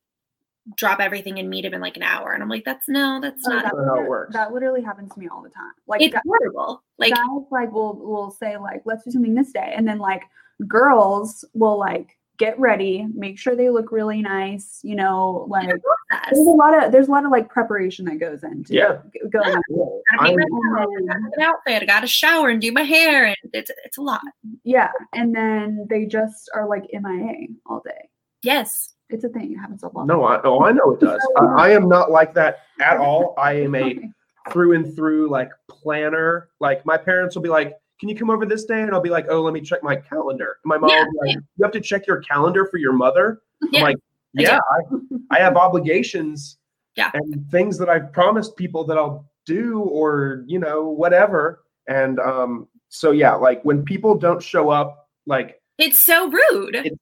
[0.76, 3.42] drop everything and meet him in like an hour and i'm like that's no that's
[3.46, 4.32] Oh, not that, how it works.
[4.34, 5.72] that literally happens to me all the time.
[5.86, 9.52] Like it's gu- horrible like guys like will will say like let's do something this
[9.52, 10.22] day and then like
[10.68, 15.76] girls will like get ready make sure they look really nice you know like it's
[15.84, 16.30] a process.
[16.32, 18.98] there's a lot of there's a lot of like preparation that goes into Yeah.
[19.12, 19.54] g- going Yeah.
[19.56, 20.00] on.
[20.18, 23.26] Gotta I'm- make my hair, gotta an outfit i gotta shower and do my hair
[23.26, 24.22] and it's it's a lot
[24.64, 28.08] yeah and then they just are like mia all day
[28.42, 30.92] yes it's a thing you have it happens a lot No, I, oh, I know
[30.92, 31.20] it does.
[31.38, 33.34] I, I am not like that at all.
[33.38, 34.10] I am a
[34.50, 36.50] through and through like planner.
[36.60, 39.08] Like my parents will be like, "Can you come over this day?" And I'll be
[39.10, 41.62] like, "Oh, let me check my calendar." And my mom Yeah, will be like, "You
[41.62, 43.96] have to check your calendar for your mother." Yeah, I'm like,
[44.34, 46.58] "Yeah, I, I have obligations
[46.96, 47.10] Yeah.
[47.14, 52.68] and things that I've promised people that I'll do, or you know, whatever." And um,
[52.88, 56.96] so yeah, like when people don't show up, like it's so rude It- e-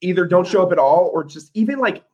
[0.00, 2.04] either don't show up at all or just even like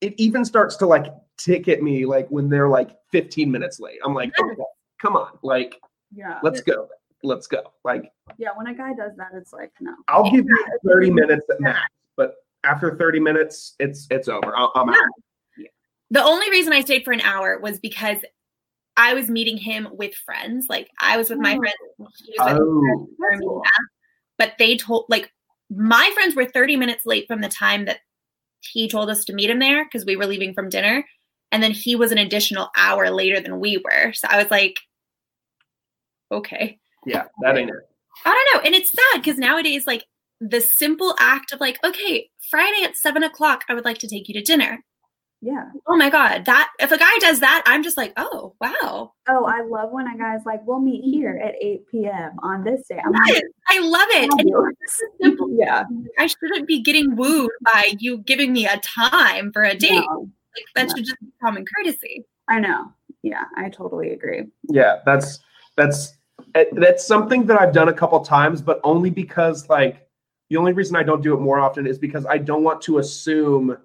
[0.00, 1.06] it even starts to like
[1.38, 4.62] tick at me like when they're like 15 minutes late i'm like okay,
[5.00, 5.80] come on like
[6.14, 6.88] yeah let's go
[7.22, 10.66] let's go like yeah when a guy does that it's like no i'll give you
[10.86, 14.96] 30 minutes at max but after 30 minutes it's it's over I'll, i'm out
[16.10, 18.18] The only reason I stayed for an hour was because
[18.98, 20.66] I was meeting him with friends.
[20.68, 21.58] Like I was with my Oh.
[21.58, 21.74] friends,
[22.22, 22.82] he was with Oh.
[22.82, 23.84] friends, we were meeting up.
[24.36, 25.32] but they told like
[25.74, 27.98] my friends were 30 minutes late from the time that
[28.60, 31.04] he told us to meet him there because we were leaving from dinner.
[31.50, 34.12] And then he was an additional hour later than we were.
[34.12, 34.76] So I was like,
[36.30, 36.78] okay.
[37.04, 37.88] yeah that ain't it
[38.24, 38.66] I don't know.
[38.66, 40.04] And it's sad because nowadays, like
[40.40, 44.28] the simple act of like, okay, Friday at seven o'clock, I would like to take
[44.28, 44.84] you to dinner.
[45.42, 46.44] Yeah Oh my God.
[46.46, 49.12] That if a guy does that, I'm just like, oh wow.
[49.28, 52.86] oh i love when a guy's like we'll meet here at 8 p.m on this
[52.88, 54.30] day i'm like I love it.
[54.38, 54.50] And
[54.80, 55.48] it's so simple.
[55.52, 55.84] yeah
[56.18, 60.06] I shouldn't be getting wooed by you giving me a time for a date.
[60.10, 60.94] no, Like that No.
[60.96, 62.24] should just be common courtesy.
[62.48, 65.38] i know yeah i totally agree yeah that's
[65.76, 66.16] that's
[66.56, 70.08] eh, that's something that i've done a couple times but only because like
[70.50, 72.98] The only reason I don't do it more often is because I don't want to
[72.98, 73.76] assume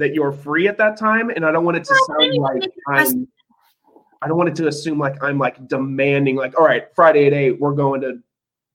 [0.00, 2.74] that you're free at that time, and I don't want it to sound like make
[2.74, 3.28] the question- I'm.
[4.22, 7.32] I don't want it to assume like I'm like demanding, like, all right, Friday at
[7.32, 8.20] eight, we're going to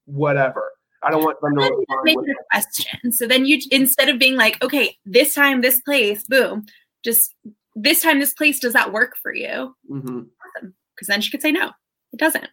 [0.06, 0.72] whatever.
[1.04, 3.12] I don't want them to Then you just respond make it a question.
[3.12, 6.66] So then you instead of being like, okay, this time, this place, boom,
[7.04, 7.36] just
[7.76, 9.76] this time, this place, does that work for you?
[9.92, 10.28] Mhm.
[10.96, 11.72] Because then she could say no,
[12.12, 12.48] it doesn't.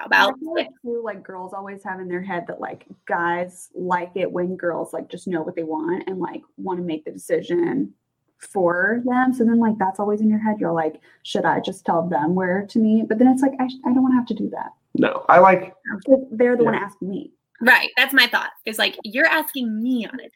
[0.00, 2.60] How And I about feel like too, like girls always have in their head that
[2.60, 6.78] like guys like it when girls like just know what they want and like want
[6.78, 7.92] to make the decision
[8.38, 9.32] for them.
[9.34, 10.56] So then like that's always in your head.
[10.58, 13.08] You're like, should I just tell them where to meet?
[13.08, 14.70] But then it's like I, sh- I don't want to have to do that.
[14.94, 15.74] No, I like
[16.06, 17.32] 'Cause They're the one asking me.
[17.60, 17.90] right?
[17.96, 18.50] That's my thought.
[18.64, 20.32] Is like you're asking me on it.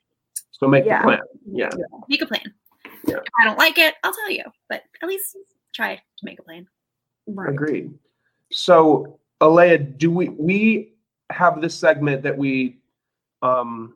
[0.51, 0.99] so make Yeah.
[0.99, 1.21] the plan.
[1.47, 1.71] Yeah.
[2.09, 2.43] Make a plan.
[3.07, 3.17] Yeah.
[3.17, 4.45] If I don't like it, I'll tell you.
[4.69, 5.37] But at least
[5.75, 6.67] try to make a plan.
[7.27, 7.49] Right.
[7.51, 7.93] Agreed.
[8.53, 10.95] So, Alayah, do we we
[11.31, 12.79] have this segment that we
[13.43, 13.95] um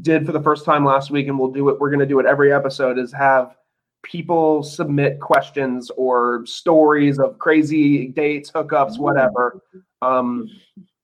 [0.00, 1.78] did for the first time last week, and we'll do it.
[1.78, 2.98] We're going to do it every episode.
[2.98, 3.56] Is have
[4.02, 9.60] people submit questions or stories of crazy dates, hookups, whatever.
[10.00, 10.48] Um,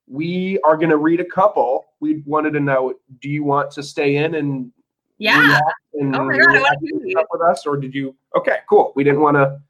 [0.08, 1.84] we are going to read a couple.
[2.00, 4.72] We wanted to know: Do you want to stay in and
[5.18, 5.60] Yeah.
[5.94, 7.12] and Oh my God, I wanna react hear and these.
[7.12, 8.14] stuff with us, or did you?
[8.36, 8.92] Okay, cool.
[8.96, 9.60] We didn't want to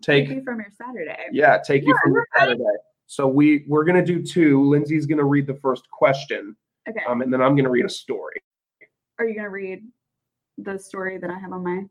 [0.00, 1.26] take Take you from your Saturday.
[1.32, 2.40] yeah, take you Yeah, from your right.
[2.48, 2.64] Saturday.
[3.12, 4.66] So we we're gonna do two.
[4.70, 6.56] Lindsay's gonna read the first question,
[6.88, 7.04] Okay.
[7.06, 8.36] um, and then I'm gonna read a story.
[9.18, 9.86] Are you gonna read
[10.56, 11.84] the story that I have on my?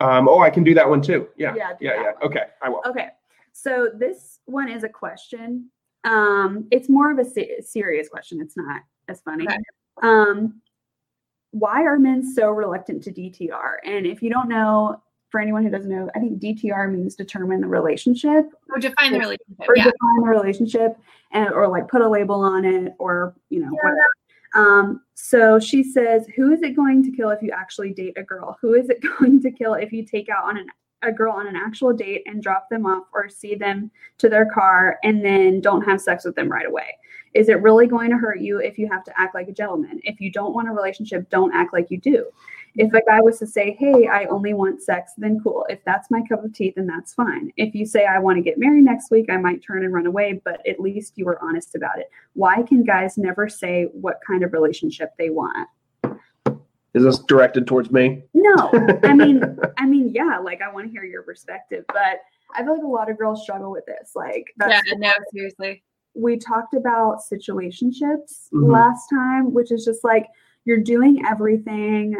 [0.00, 1.28] Um, oh, I can do that one too.
[1.36, 2.02] Yeah, Yeah, yeah, yeah.
[2.14, 2.22] one.
[2.24, 2.82] Okay, I will.
[2.84, 3.10] Okay.
[3.52, 5.70] So this one is a question.
[6.02, 8.40] Um, it's more of a se- serious question.
[8.40, 9.44] It's not as funny.
[9.46, 9.58] Okay.
[10.02, 10.60] Um,
[11.52, 13.76] why are men so reluctant to DTR?
[13.84, 17.60] And if you don't know, for anyone who doesn't know, I think DTR means determine
[17.60, 19.68] the relationship Or define the relationship.
[19.68, 19.84] or Yeah.
[19.84, 20.96] define the relationship
[21.32, 24.04] and or like put a label on it or you know whatever.
[24.54, 28.22] Um, so she says, who is it going to kill if you actually date a
[28.22, 28.56] girl?
[28.60, 30.68] Who is it going to kill if you take out on an,
[31.02, 34.46] a girl on an actual date and drop them off or see them to their
[34.46, 36.96] car and then don't have sex with them right away?
[37.34, 39.98] Is it really going to hurt you if you have to act like a gentleman?
[40.04, 42.26] If you don't want a relationship, don't act like you do.
[42.76, 45.64] If a guy was to say, Hey, I only want sex, then cool.
[45.68, 47.52] If that's my cup of tea, then that's fine.
[47.56, 50.06] If you say, I want to get married next week, I might turn and run
[50.06, 52.10] away, but at least you were honest about it.
[52.32, 55.68] Why can guys never say what kind of relationship they want?
[56.94, 58.22] Is this directed towards me?
[58.34, 58.70] No,
[59.02, 59.42] I mean,
[59.78, 62.20] I mean, yeah, like I want to hear your perspective, but
[62.54, 64.12] I feel like a lot of girls struggle with this.
[64.14, 65.82] Like, Yeah, no, seriously.
[66.14, 68.70] we talked about situationships Mhm.
[68.70, 70.26] last time, which is just like
[70.64, 72.16] you're doing everything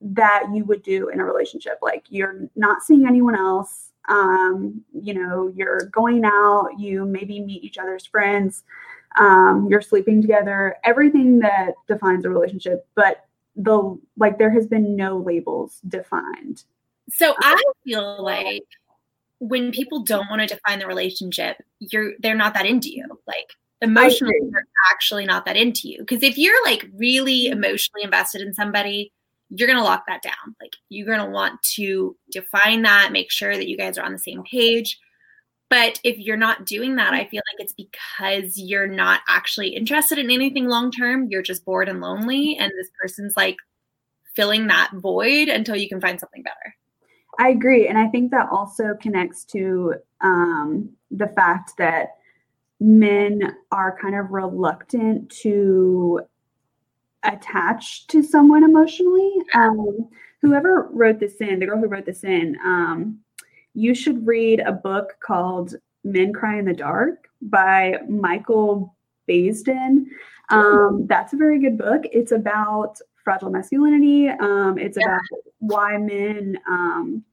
[0.00, 1.78] that you would do in a relationship.
[1.82, 3.90] Like you're not seeing anyone else.
[4.08, 8.64] Um, you know, you're going out, you maybe meet each other's friends,
[9.18, 14.96] um, you're sleeping together, everything that defines a relationship, but the like there has been
[14.96, 16.64] no labels defined.
[17.10, 18.64] So I feel like
[19.40, 23.04] when people don't want to define the relationship, you're they're not that into you.
[23.26, 23.50] Like
[23.82, 25.98] emotionally, they're actually not that into you.
[25.98, 29.12] Because if you're like really emotionally invested in somebody,
[29.50, 30.54] you're gonna lock that down.
[30.60, 34.18] Like you're gonna want to define that, make sure that you guys are on the
[34.18, 34.98] same page.
[35.70, 40.18] But if you're not doing that, I feel like it's because you're not actually interested
[40.18, 41.28] in anything long term.
[41.30, 43.56] You're just bored and lonely, and this person's like
[44.34, 46.74] filling that void until you can find something better.
[47.38, 47.86] I agree.
[47.86, 52.16] And I think that also connects to um, the fact that
[52.80, 56.20] men are kind of reluctant to
[57.24, 59.32] attach to someone emotionally.
[59.54, 60.08] Um,
[60.42, 63.18] whoever wrote this in, the girl who wrote this in, um,
[63.74, 68.96] you should read a book called Men Cry in the Dark by Michael
[69.28, 70.06] Baisden.
[70.50, 72.02] Um, that's a very good book.
[72.12, 74.28] It's about fragile masculinity.
[74.28, 75.06] Um, it's Yeah.
[75.06, 75.20] about
[75.58, 77.24] why men um,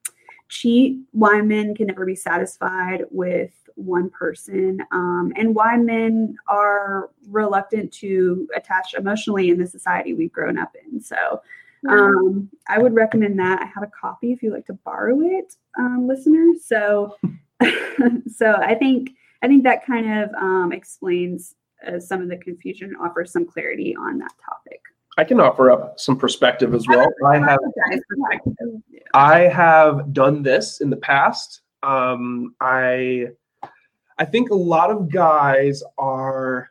[0.48, 7.10] cheat, why men can never be satisfied with one person, um, and why men are
[7.28, 11.00] reluctant to attach emotionally in the society we've grown up in.
[11.00, 11.42] So,
[11.88, 13.60] um, I would recommend that.
[13.62, 16.64] I have a copy if you'd like to borrow it, um, listeners.
[16.64, 17.16] So,
[18.34, 19.10] so I think
[19.42, 21.54] I think that kind of um, explains
[21.86, 24.65] uh, some of the confusion, offers some clarity on that topic.
[25.16, 27.08] I can offer up some perspective as well.
[27.24, 27.58] I have
[29.14, 31.62] I have done this in the past.
[31.82, 33.28] Um, I
[34.18, 36.70] I think a lot of guys are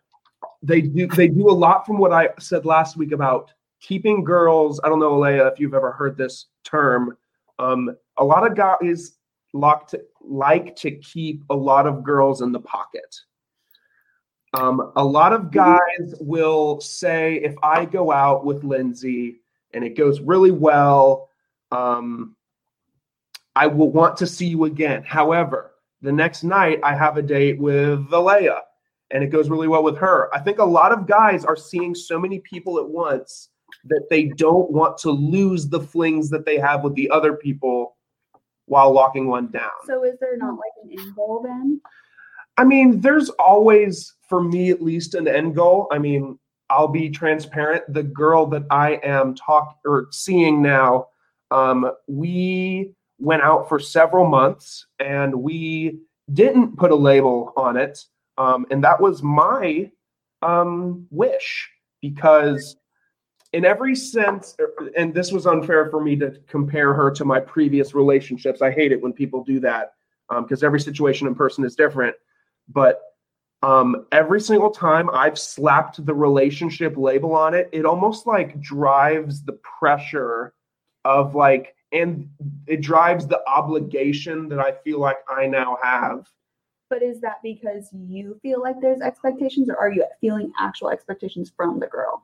[0.61, 4.79] they do they do a lot from what I said last week about keeping girls.
[4.83, 7.17] I don't know, Alayah, if you've ever heard this term.
[7.59, 9.13] Um, a lot of guys
[9.53, 13.15] like to, like to keep a lot of girls in the pocket.
[14.57, 19.41] Um, a lot of guys will say, if I go out with Lindsay
[19.73, 21.29] and it goes really well,
[21.71, 22.35] um,
[23.55, 25.03] I will want to see you again.
[25.03, 28.59] However, the next night I have a date with Valea
[29.11, 30.33] and it goes really well with her.
[30.33, 33.49] I think a lot of guys are seeing so many people at once
[33.85, 37.97] that they don't want to lose the flings that they have with the other people
[38.65, 39.69] while locking one down.
[39.85, 41.81] So is there not like an end goal then?
[42.57, 45.87] I mean, there's always, for me at least, an end goal.
[45.91, 46.39] I mean,
[46.69, 47.83] I'll be transparent.
[47.93, 51.07] The girl that I am talk or seeing now,
[51.51, 55.99] um, we went out for several months and we
[56.33, 57.99] didn't put a label on it.
[58.37, 59.91] Um, and that was my
[60.41, 61.69] um, wish
[62.01, 62.75] because
[63.53, 67.39] in every sense, er, and this was unfair for me to compare her to my
[67.39, 68.61] previous relationships.
[68.61, 69.93] I hate it when people do that
[70.29, 72.15] because um, every situation and person is different.
[72.67, 73.01] But
[73.63, 79.43] um, every single time I've slapped the relationship label on it, it almost like drives
[79.43, 80.53] the pressure
[81.03, 82.29] of like, and
[82.67, 86.27] it drives the obligation that I feel like I now have.
[86.89, 91.51] But is that because you feel like there's expectations, or are you feeling actual expectations
[91.55, 92.23] from the girl?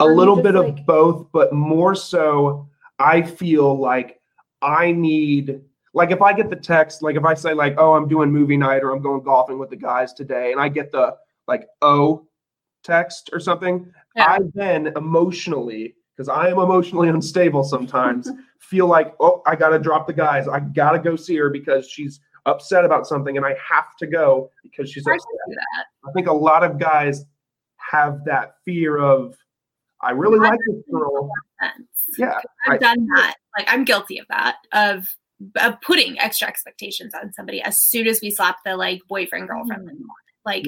[0.00, 2.68] A Or little bit like- of both, but more so,
[2.98, 4.20] I feel like
[4.60, 5.60] I need,
[5.94, 8.56] like, if I get the text, like, if I say, like, oh, I'm doing movie
[8.56, 11.16] night or I'm going golfing with the guys today, and I get the,
[11.46, 12.26] like, oh
[12.82, 14.26] text or something, Yeah.
[14.26, 19.78] I then emotionally, because I am emotionally unstable sometimes, feel like, oh, I got to
[19.78, 20.48] drop the guys.
[20.48, 24.06] I got to go see her because she's upset about something and I have to
[24.06, 25.86] go because she's I upset.
[26.08, 27.24] I think a lot of guys
[27.76, 29.36] have that fear of,
[30.00, 31.30] I really That like this girl.
[32.18, 32.38] Yeah.
[32.66, 33.36] I've I- done that.
[33.56, 34.56] Like I'm guilty of that.
[34.72, 35.14] Of
[35.60, 39.88] of putting extra expectations on somebody as soon as we slap the like boyfriend girlfriend
[39.88, 39.92] mm.
[39.92, 39.98] it.
[40.44, 40.64] Like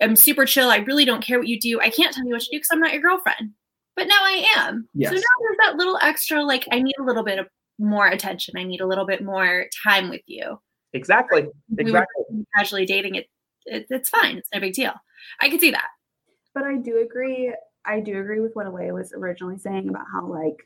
[0.00, 0.70] I'm super chill.
[0.70, 1.80] I really don't care what you do.
[1.80, 3.52] I can't tell you what to do because I'm not your girlfriend.
[3.96, 4.88] But now I am.
[4.94, 5.10] Yes.
[5.10, 6.42] So now there's that little extra.
[6.44, 7.48] Like I need a little bit of
[7.78, 8.54] more attention.
[8.56, 10.60] I need a little bit more time with you.
[10.92, 11.42] Exactly.
[11.42, 12.44] If we Exactly.
[12.56, 13.26] casually dating it,
[13.66, 14.38] it, it's fine.
[14.38, 14.94] It's no big deal.
[15.40, 15.88] I can see that.
[16.54, 17.54] But I do agree.
[17.84, 20.64] I do agree with what Alayah was originally saying about how like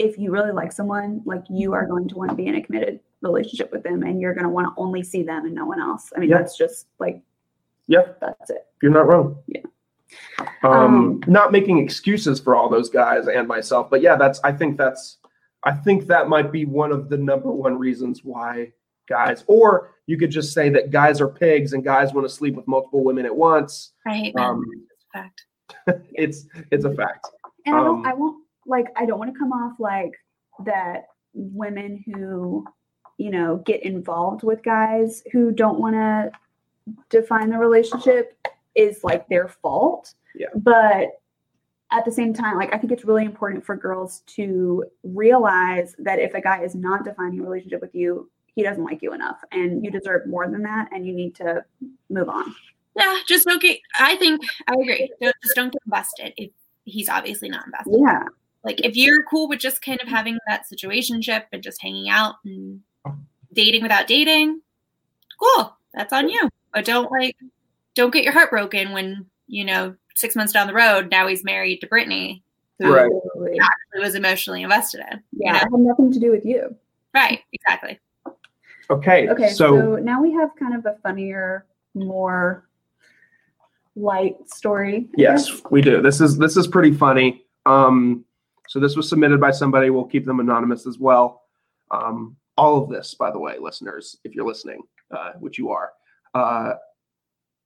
[0.00, 2.62] if you really like someone, like you are going to want to be in a
[2.62, 5.66] committed relationship with them, and you're going to want to only see them and no
[5.66, 6.10] one else.
[6.16, 6.38] I mean, Yeah.
[6.38, 7.22] that's just like
[7.86, 8.12] Yeah.
[8.20, 8.66] that's it.
[8.82, 9.36] You're not wrong.
[9.46, 9.60] Yeah.
[10.62, 14.40] Um, Um, not making excuses for all those guys and myself, but yeah, that's.
[14.42, 15.18] I think that's.
[15.62, 18.72] I think that might be one of the number one reasons why
[19.08, 22.54] guys, or you could just say that guys are pigs and guys want to sleep
[22.56, 23.92] with multiple women at once.
[24.06, 24.42] I hate that.
[24.42, 24.64] Um,
[25.12, 25.44] fact.
[26.14, 27.28] it's it's a fact.
[27.66, 28.06] And I Um, don't.
[28.06, 28.86] I won't like.
[28.96, 30.12] I don't want to come off like
[30.64, 31.08] that.
[31.32, 32.66] Women who,
[33.18, 36.32] you know, get involved with guys who don't want to
[37.08, 38.36] define the relationship
[38.74, 40.14] is like their fault.
[40.34, 40.48] Yeah.
[40.56, 41.20] But
[41.92, 46.18] at the same time, like I think it's really important for girls to realize that
[46.18, 49.38] if a guy is not defining a relationship with you, he doesn't like you enough,
[49.52, 51.64] and you deserve more than that, and you need to
[52.08, 52.52] move on.
[52.96, 53.78] Yeah, just don't get.
[53.98, 55.12] I think I agree.
[55.20, 56.50] Don't, just don't get invested if
[56.84, 58.00] he's obviously not invested.
[58.00, 58.24] Yeah.
[58.64, 62.34] Like if you're cool with just kind of having that situationship and just hanging out
[62.44, 62.80] and
[63.52, 64.60] dating without dating,
[65.42, 65.76] cool.
[65.94, 66.48] That's on you.
[66.74, 67.36] But don't like,
[67.94, 71.42] don't get your heart broken when you know six months down the road now he's
[71.42, 72.42] married to Brittany,
[72.78, 73.10] who Right.
[73.62, 75.22] Actually was emotionally invested in.
[75.32, 75.52] Yeah.
[75.52, 75.78] You It know?
[75.78, 76.74] had nothing to do with you.
[77.14, 77.40] Right.
[77.52, 77.98] Exactly.
[78.90, 79.28] Okay.
[79.28, 82.68] Okay, So, so, now we have kind of a funnier, more
[83.96, 85.08] light story.
[85.10, 85.62] I yes, guess.
[85.70, 86.02] we do.
[86.02, 87.44] This is this is pretty funny.
[87.66, 88.24] Um,
[88.70, 89.90] so this was submitted by somebody.
[89.90, 91.42] We'll keep them anonymous as well.
[91.90, 95.90] Um, all of this, by the way, listeners, if you're listening, uh, which you are,
[96.36, 96.74] uh,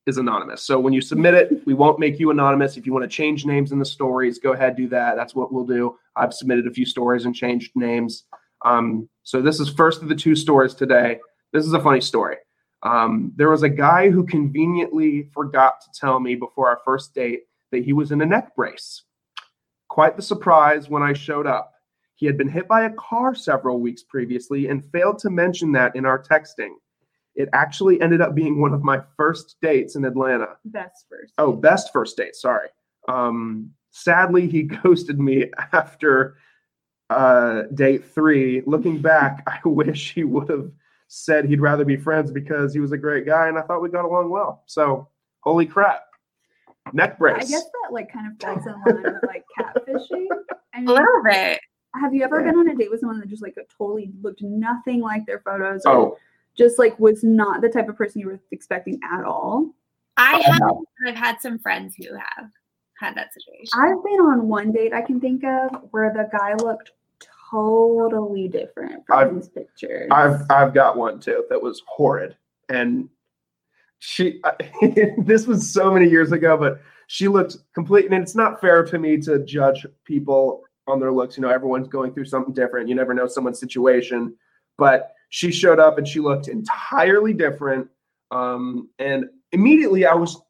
[0.07, 0.63] is anonymous.
[0.63, 2.79] So when you submit it, we won't make you anonymous.
[2.79, 5.15] If you want to change names in the stories, go ahead, do that.
[5.15, 5.95] That's what we'll do.
[6.17, 8.25] I've submitted a few stories and changed names.
[8.65, 11.19] Um, so this is first of the two stories today.
[11.53, 12.37] This is a funny story.
[12.83, 17.43] Um, there was a guy who conveniently forgot to tell me before our first date
[17.73, 19.03] that he was in a neck brace.
[19.95, 21.73] Quite the surprise when I showed up.
[22.17, 25.95] He had been hit by a car several weeks previously and failed to mention that
[25.95, 26.71] in our texting.
[27.37, 30.57] It actually ended up being one of my first dates in Atlanta.
[30.65, 31.35] Best first.
[31.39, 32.35] Oh, best first date.
[32.35, 32.71] Sorry.
[33.09, 36.39] Um, sadly, he ghosted me after
[37.09, 38.63] uh, date three.
[38.67, 40.73] Looking back, I wish he would have
[41.07, 43.91] said he'd rather be friends because he was a great guy and I thought we
[43.91, 44.65] got along well.
[44.67, 45.07] So,
[45.45, 46.03] holy crap.
[46.93, 47.37] Neck brace.
[47.37, 50.27] I guess that like kind of falls in line with like catfishing.
[50.31, 51.61] I A mean, little bit.
[51.95, 52.51] have you ever Yeah.
[52.51, 55.87] been on a date with someone that just like totally looked nothing like their photos
[55.87, 56.19] or Oh,
[56.57, 59.75] just like was not the type of person you were expecting at all?
[60.17, 60.63] I Uh, have.
[61.09, 62.51] I've had some friends who have
[63.01, 63.67] had that situation.
[63.75, 66.93] I've been on one date I can think of where the guy looked
[67.51, 70.09] totally different from I've- his pictures.
[70.13, 72.37] I've I've got one too that was horrid,
[72.69, 73.09] and
[73.99, 74.41] she.
[75.19, 78.07] this was so many years ago, but she looked complete.
[78.07, 81.37] And it's not fair to me to judge people on their looks.
[81.37, 82.89] You know, everyone's going through something different.
[82.89, 84.35] You never know someone's situation,
[84.77, 87.89] but she showed up and she looked entirely different.
[88.31, 90.41] Um, and immediately I was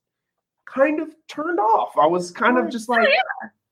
[0.66, 1.96] kind of turned off.
[1.96, 3.08] I was kind of just like,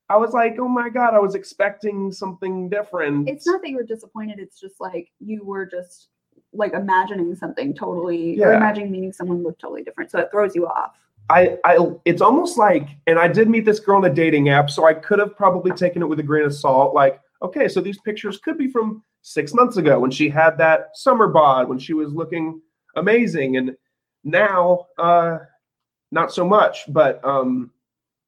[0.09, 3.29] I was like, oh my god, I was expecting something different.
[3.29, 6.09] it's not that you were disappointed, it's just like you were just
[6.53, 10.11] like imagining something totally or imagining meeting someone look totally different.
[10.11, 10.97] So it throws you off.
[11.31, 14.69] I, I, it's almost like, and I did meet this girl on a dating app,
[14.69, 16.95] so I could have probably taken it with a grain of salt.
[16.95, 20.91] Like, okay, so these pictures could be from six months ago when she had that
[20.95, 22.61] summer bod, when she was looking
[22.97, 23.77] amazing, and
[24.25, 25.39] now, uh,
[26.11, 26.85] not so much.
[26.89, 27.71] But, um,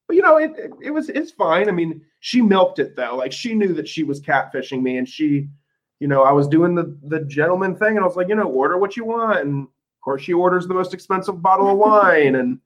[0.07, 1.69] but you know, it, it, it was, it's fine.
[1.69, 3.17] I mean, she milked it though.
[3.17, 5.49] Like, she knew that she was catfishing me, and she,
[6.01, 8.45] you know, I was doing the the gentleman thing, and I was like, you know,
[8.45, 12.35] order what you want, and of course, she orders the most expensive bottle of wine,
[12.37, 12.59] and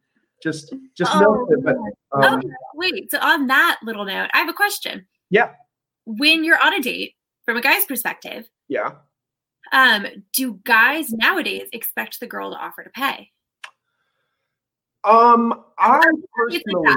[0.42, 1.64] just just Oh, milked it.
[1.64, 1.76] But
[2.12, 3.10] um, okay, wait.
[3.10, 5.06] So on that little note, I have a question.
[5.30, 5.52] Yeah.
[6.04, 7.14] When you're on a date,
[7.44, 8.92] from a guy's perspective, yeah,
[9.72, 13.30] um, do guys nowadays expect the girl to offer to pay?
[15.04, 16.00] um, I
[16.34, 16.94] personally,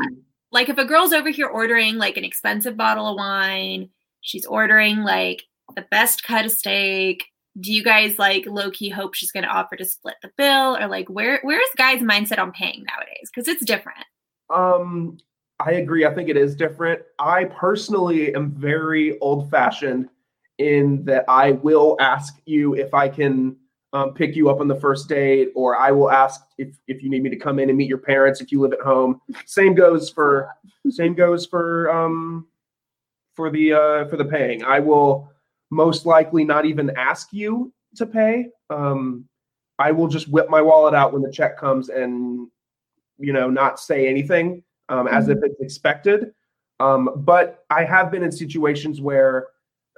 [0.52, 3.90] Like if a girl's over here ordering like an expensive bottle of wine,
[4.22, 5.44] she's ordering like
[5.76, 7.26] the best cut of steak.
[7.60, 10.78] Do you guys like low key hope she's going to offer to split the bill,
[10.78, 13.30] or like where where's guys' mindset on paying nowadays?
[13.34, 14.06] Because it's different.
[14.50, 15.18] um,
[15.60, 16.06] I agree.
[16.06, 17.02] I think it is different.
[17.20, 20.10] I personally am very old fashioned
[20.58, 23.58] in that I will ask you if I can
[23.94, 27.10] um, pick you up on the first date, or I will ask if if you
[27.10, 29.22] need me to come in and meet your parents if you live at home.
[29.46, 30.50] Same goes for
[30.90, 32.48] same goes for um
[33.36, 34.64] for the uh for the paying.
[34.64, 35.30] I will
[35.72, 38.50] most likely not even ask you to pay.
[38.70, 39.26] Um,
[39.80, 42.48] I will just whip my wallet out when the check comes and
[43.18, 46.34] you know not say anything um, as if it's expected.
[46.80, 49.48] Um, but I have been in situations where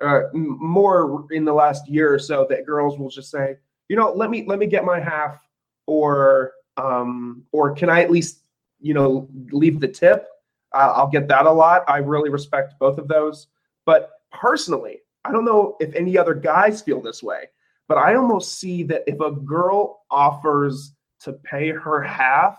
[0.02, 3.56] uh, m- more in the last year or so that girls will just say,
[3.90, 5.42] you know, let me let me get my half,
[5.88, 8.44] or um, or can I at least
[8.80, 10.28] you know leave the tip?
[10.74, 11.84] Uh, I'll get that a lot.
[11.88, 13.48] I really respect both of those.
[13.86, 17.50] But personally, I don't know if any other guys feel this way,
[17.88, 22.58] but I almost see that if a girl offers to pay her half,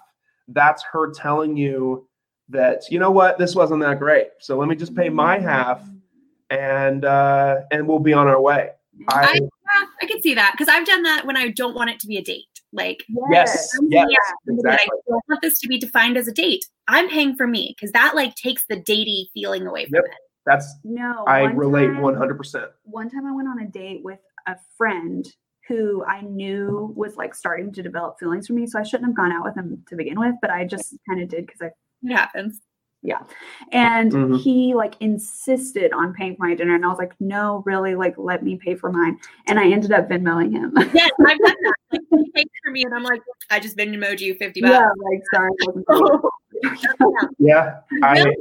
[0.49, 2.09] that's her telling you
[2.49, 4.29] that you know what this wasn't that great.
[4.41, 5.83] So let me just pay my half,
[6.51, 8.71] and uh, and we'll be on our way.
[9.09, 12.01] I, Yeah, I can see that because I've done that when I don't want it
[12.01, 12.45] to be a date.
[12.73, 14.69] Like yes, yes, that exactly.
[14.69, 16.65] I don't want this to be defined as a date.
[16.89, 20.05] I'm paying for me because that like takes the datey feeling away from Yep.
[20.05, 20.19] it.
[20.47, 22.71] That's No, I one relate time- one hundred percent.
[22.85, 25.27] one time I went on a date with a friend
[25.69, 28.67] who I knew was like starting to develop feelings for me.
[28.67, 31.23] So I shouldn't have gone out with him to begin with, but I just kind
[31.23, 31.71] of did because I
[32.07, 32.61] It happens.
[33.07, 33.21] Yeah,
[33.73, 34.41] and Mhm.
[34.41, 38.15] he like insisted on paying for my dinner and I was like, no, really, like
[38.17, 39.19] let me pay for mine.
[39.47, 40.73] And I ended up Venmoing him.
[40.95, 41.75] Yes, I've done that.
[41.93, 43.21] Like, he pays for me, and I'm like,
[43.51, 44.73] I just been emoji you fifty bucks.
[44.73, 45.51] yeah, like sorry.
[45.59, 46.31] it wasn't for
[46.63, 47.29] you.
[47.39, 48.37] Yeah, I Really?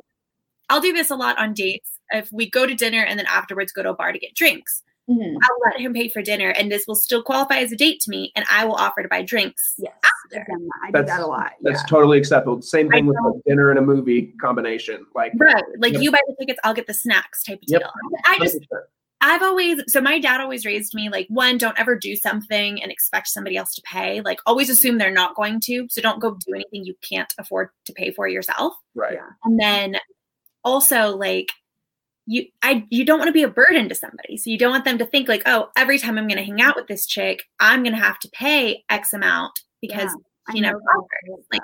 [0.74, 2.00] I'll do this a lot on dates.
[2.12, 4.82] If we go to dinner and then afterwards go to a bar to get drinks,
[5.10, 5.36] Mhm.
[5.44, 8.10] I'll let him pay for dinner, and this will still qualify as a date to
[8.10, 9.74] me, and I will offer to buy drinks.
[9.78, 10.40] Yes, After.
[10.40, 10.70] I've that.
[10.82, 11.52] I do That's- that a lot.
[11.62, 11.86] that's yeah.
[11.90, 12.62] totally acceptable.
[12.62, 13.32] Same thing with know.
[13.34, 15.06] like dinner and a movie combination.
[15.14, 16.02] Like Right, like Yep.
[16.02, 17.82] you buy the tickets, I'll get the snacks type of Yep.
[17.82, 17.92] deal.
[18.26, 18.60] I just.
[19.26, 22.92] I've always so my dad always raised me like one, don't ever do something and
[22.92, 24.20] expect somebody else to pay.
[24.22, 25.88] Like always assume they're not going to.
[25.90, 28.74] So don't go do anything you can't afford to pay for yourself.
[28.96, 29.14] right.
[29.14, 29.30] Yeah.
[29.46, 29.96] And then
[30.64, 31.52] also like
[32.26, 34.38] you I you don't want to be a burden to somebody.
[34.38, 36.76] So you don't want them to think like, oh, every time I'm gonna hang out
[36.76, 40.16] with this chick, I'm gonna have to pay X amount because
[40.48, 41.10] I she never know how offered.
[41.26, 41.62] to do Like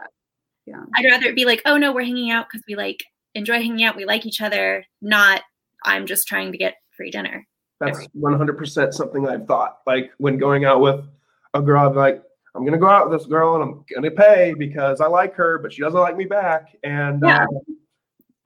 [0.65, 0.83] yeah.
[0.95, 3.03] I'd rather it be like, oh no, we're hanging out because we like
[3.35, 5.41] enjoy hanging out, we like each other, not
[5.85, 7.47] I'm just trying to get free dinner.
[7.79, 9.79] That's one hundred percent something I've thought.
[9.87, 11.05] Like when going out with
[11.53, 12.21] a girl, I'm like,
[12.53, 15.59] I'm gonna go out with this girl and I'm gonna pay because I like her,
[15.59, 16.75] but she doesn't like me back.
[16.83, 17.43] And Yeah.
[17.43, 17.61] uh,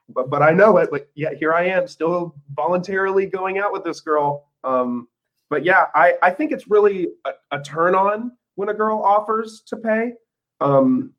[0.10, 0.91] but but I know it.
[0.91, 4.49] Like yeah, here I am, still voluntarily going out with this girl.
[4.64, 5.08] Um,
[5.49, 9.64] but yeah, I I think it's really a, a turn on when a girl offers
[9.68, 10.14] to pay.
[10.62, 11.14] Um,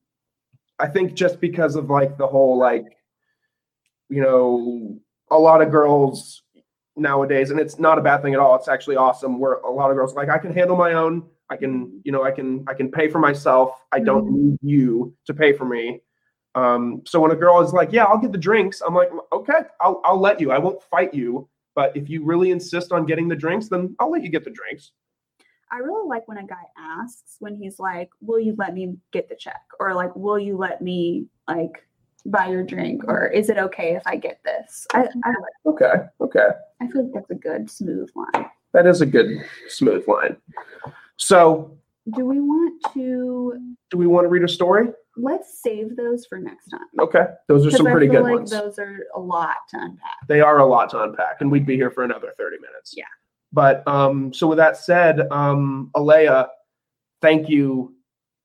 [0.78, 2.96] I think just because of like the whole like,
[4.08, 4.98] you know,
[5.30, 6.42] a lot of girls
[6.96, 8.56] nowadays, and it's not a bad thing at all.
[8.56, 9.38] It's actually awesome.
[9.38, 12.12] Where a lot of girls are like I can handle my own I can, you
[12.12, 13.84] know, I can I can pay for myself.
[13.92, 16.00] I don't need you to pay for me.
[16.54, 19.60] Um, so when a girl is like, "Yeah, I'll get the drinks," I'm like, "Okay,
[19.80, 20.52] I'll I'll let you.
[20.52, 24.10] I won't fight you." But if you really insist on getting the drinks, then I'll
[24.10, 24.92] let you get the drinks.
[25.72, 29.28] I really like when a guy asks when he's like, "Will you let me get
[29.28, 31.84] the check?" or like, "Will you let me like
[32.26, 35.92] buy your drink?" or "Is it okay if I get this?" I I, like, Okay,
[36.20, 36.48] okay.
[36.80, 38.46] I feel like that's a good smooth line.
[38.72, 40.36] That is a good smooth line.
[41.16, 41.76] So,
[42.14, 44.88] Do we want to do we want to read a story?
[45.16, 46.80] Let's save those for next time?
[46.98, 48.50] Okay, those are some pretty good like ones.
[48.50, 50.16] those are a lot to unpack.
[50.28, 52.94] They are a lot to unpack, and we'd be here for another 30 minutes.
[52.96, 53.04] Yeah.
[53.52, 56.48] But um, so with that said, um, Alayah,
[57.22, 57.94] thank you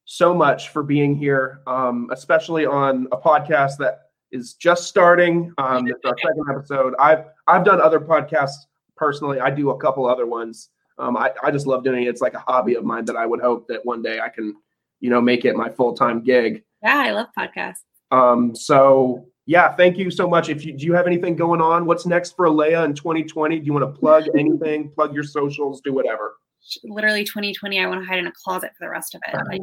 [0.05, 4.01] so much for being here, um, especially on a podcast that
[4.31, 5.53] is just starting.
[5.57, 6.93] Um, it's our second episode.
[6.99, 8.65] I've I've done other podcasts
[8.95, 9.39] personally.
[9.39, 10.69] I do a couple other ones.
[10.99, 12.09] Um, I, I just love doing it.
[12.09, 14.55] It's like a hobby of mine that I would hope that one day I can,
[14.99, 16.63] you know, make it my full time gig.
[16.83, 17.83] Yeah, I love podcasts.
[18.11, 20.49] Um, so yeah, thank you so much.
[20.49, 23.59] If you do you have anything going on, what's next for Alayah in 2020?
[23.59, 24.91] Do you want to plug anything?
[24.91, 26.35] plug your socials, do whatever.
[26.83, 29.35] Literally 2020, I want to hide in a closet for the rest of it.
[29.47, 29.61] Like,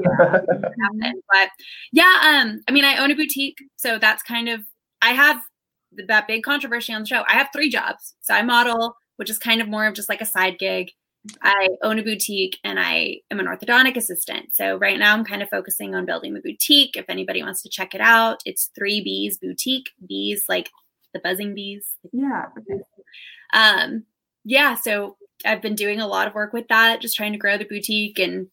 [0.99, 1.13] Yeah.
[1.31, 1.49] But
[1.93, 4.63] yeah, um, I mean, I own a boutique, so that's kind of
[5.03, 5.41] I have
[6.09, 7.23] that big controversy on the show.
[7.29, 8.15] I have three jobs.
[8.21, 10.91] So I model, which is kind of more of just like a side gig.
[11.43, 14.55] I own a boutique and I am an orthodontic assistant.
[14.55, 16.97] So right now I'm kind of focusing on building the boutique.
[16.97, 19.91] If anybody wants to check it out, it's three bees boutique.
[20.07, 20.71] Bees like
[21.13, 21.95] the buzzing bees.
[22.13, 22.47] Yeah.
[22.59, 22.83] Okay.
[23.55, 24.05] Um,
[24.45, 27.59] yeah, so I've been doing a lot of work with that, just trying to grow
[27.59, 28.49] the boutique and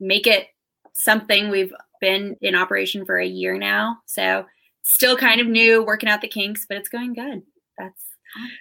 [0.00, 0.48] make it
[0.92, 3.98] something we've been in operation for a year now.
[4.06, 4.46] So
[4.82, 7.42] still kind of new, working out the kinks, but it's going good.
[7.78, 8.02] That's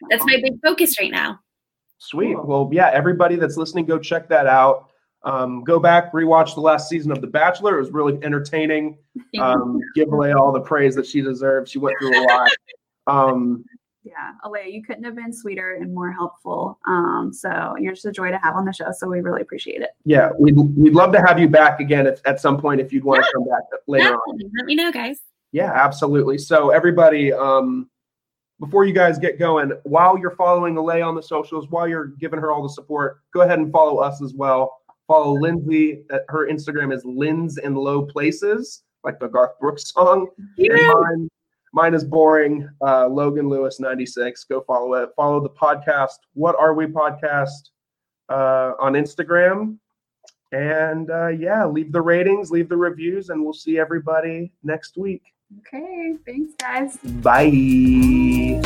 [0.09, 1.39] that's my big focus right now.
[1.97, 2.35] Sweet.
[2.43, 4.89] Well, yeah, everybody that's listening, go check that out.
[5.23, 7.77] Um, go back, rewatch the last season of The Bachelor.
[7.77, 8.97] It was really entertaining.
[9.39, 11.69] Um, give Alayah all the praise that she deserves.
[11.71, 12.49] She went through a lot.
[13.07, 13.63] Um,
[14.03, 16.77] Yeah, Alayah, you couldn't have been sweeter and more helpful.
[16.87, 18.91] Um, so you're just a joy to have on the show.
[18.91, 19.91] So we really appreciate it.
[20.03, 23.03] yeah, we'd, we'd love to have you back again if, at some point if you'd
[23.03, 24.39] want to come back later on.
[24.57, 25.19] Let me know, guys.
[25.51, 26.37] Yeah, absolutely.
[26.39, 27.89] So everybody, um,
[28.59, 32.39] before you guys get going, while you're following Alayah on the socials, while you're giving
[32.39, 34.77] her all the support, go ahead and follow us as well.
[35.07, 36.03] Follow Lindsay.
[36.29, 40.27] Her Instagram is Lins in Low Places, like the Garth Brooks song.
[40.57, 41.29] Mine,
[41.73, 42.69] mine is boring.
[42.81, 44.45] Uh, Logan Lewis 96.
[44.45, 45.09] Go follow it.
[45.15, 46.19] Follow the podcast.
[46.33, 47.69] What are we podcast
[48.29, 49.77] uh, on Instagram?
[50.53, 55.23] And uh, yeah, leave the ratings, leave the reviews, and we'll see everybody next week.
[55.59, 56.97] Okay, thanks, guys.
[57.21, 58.61] Bye.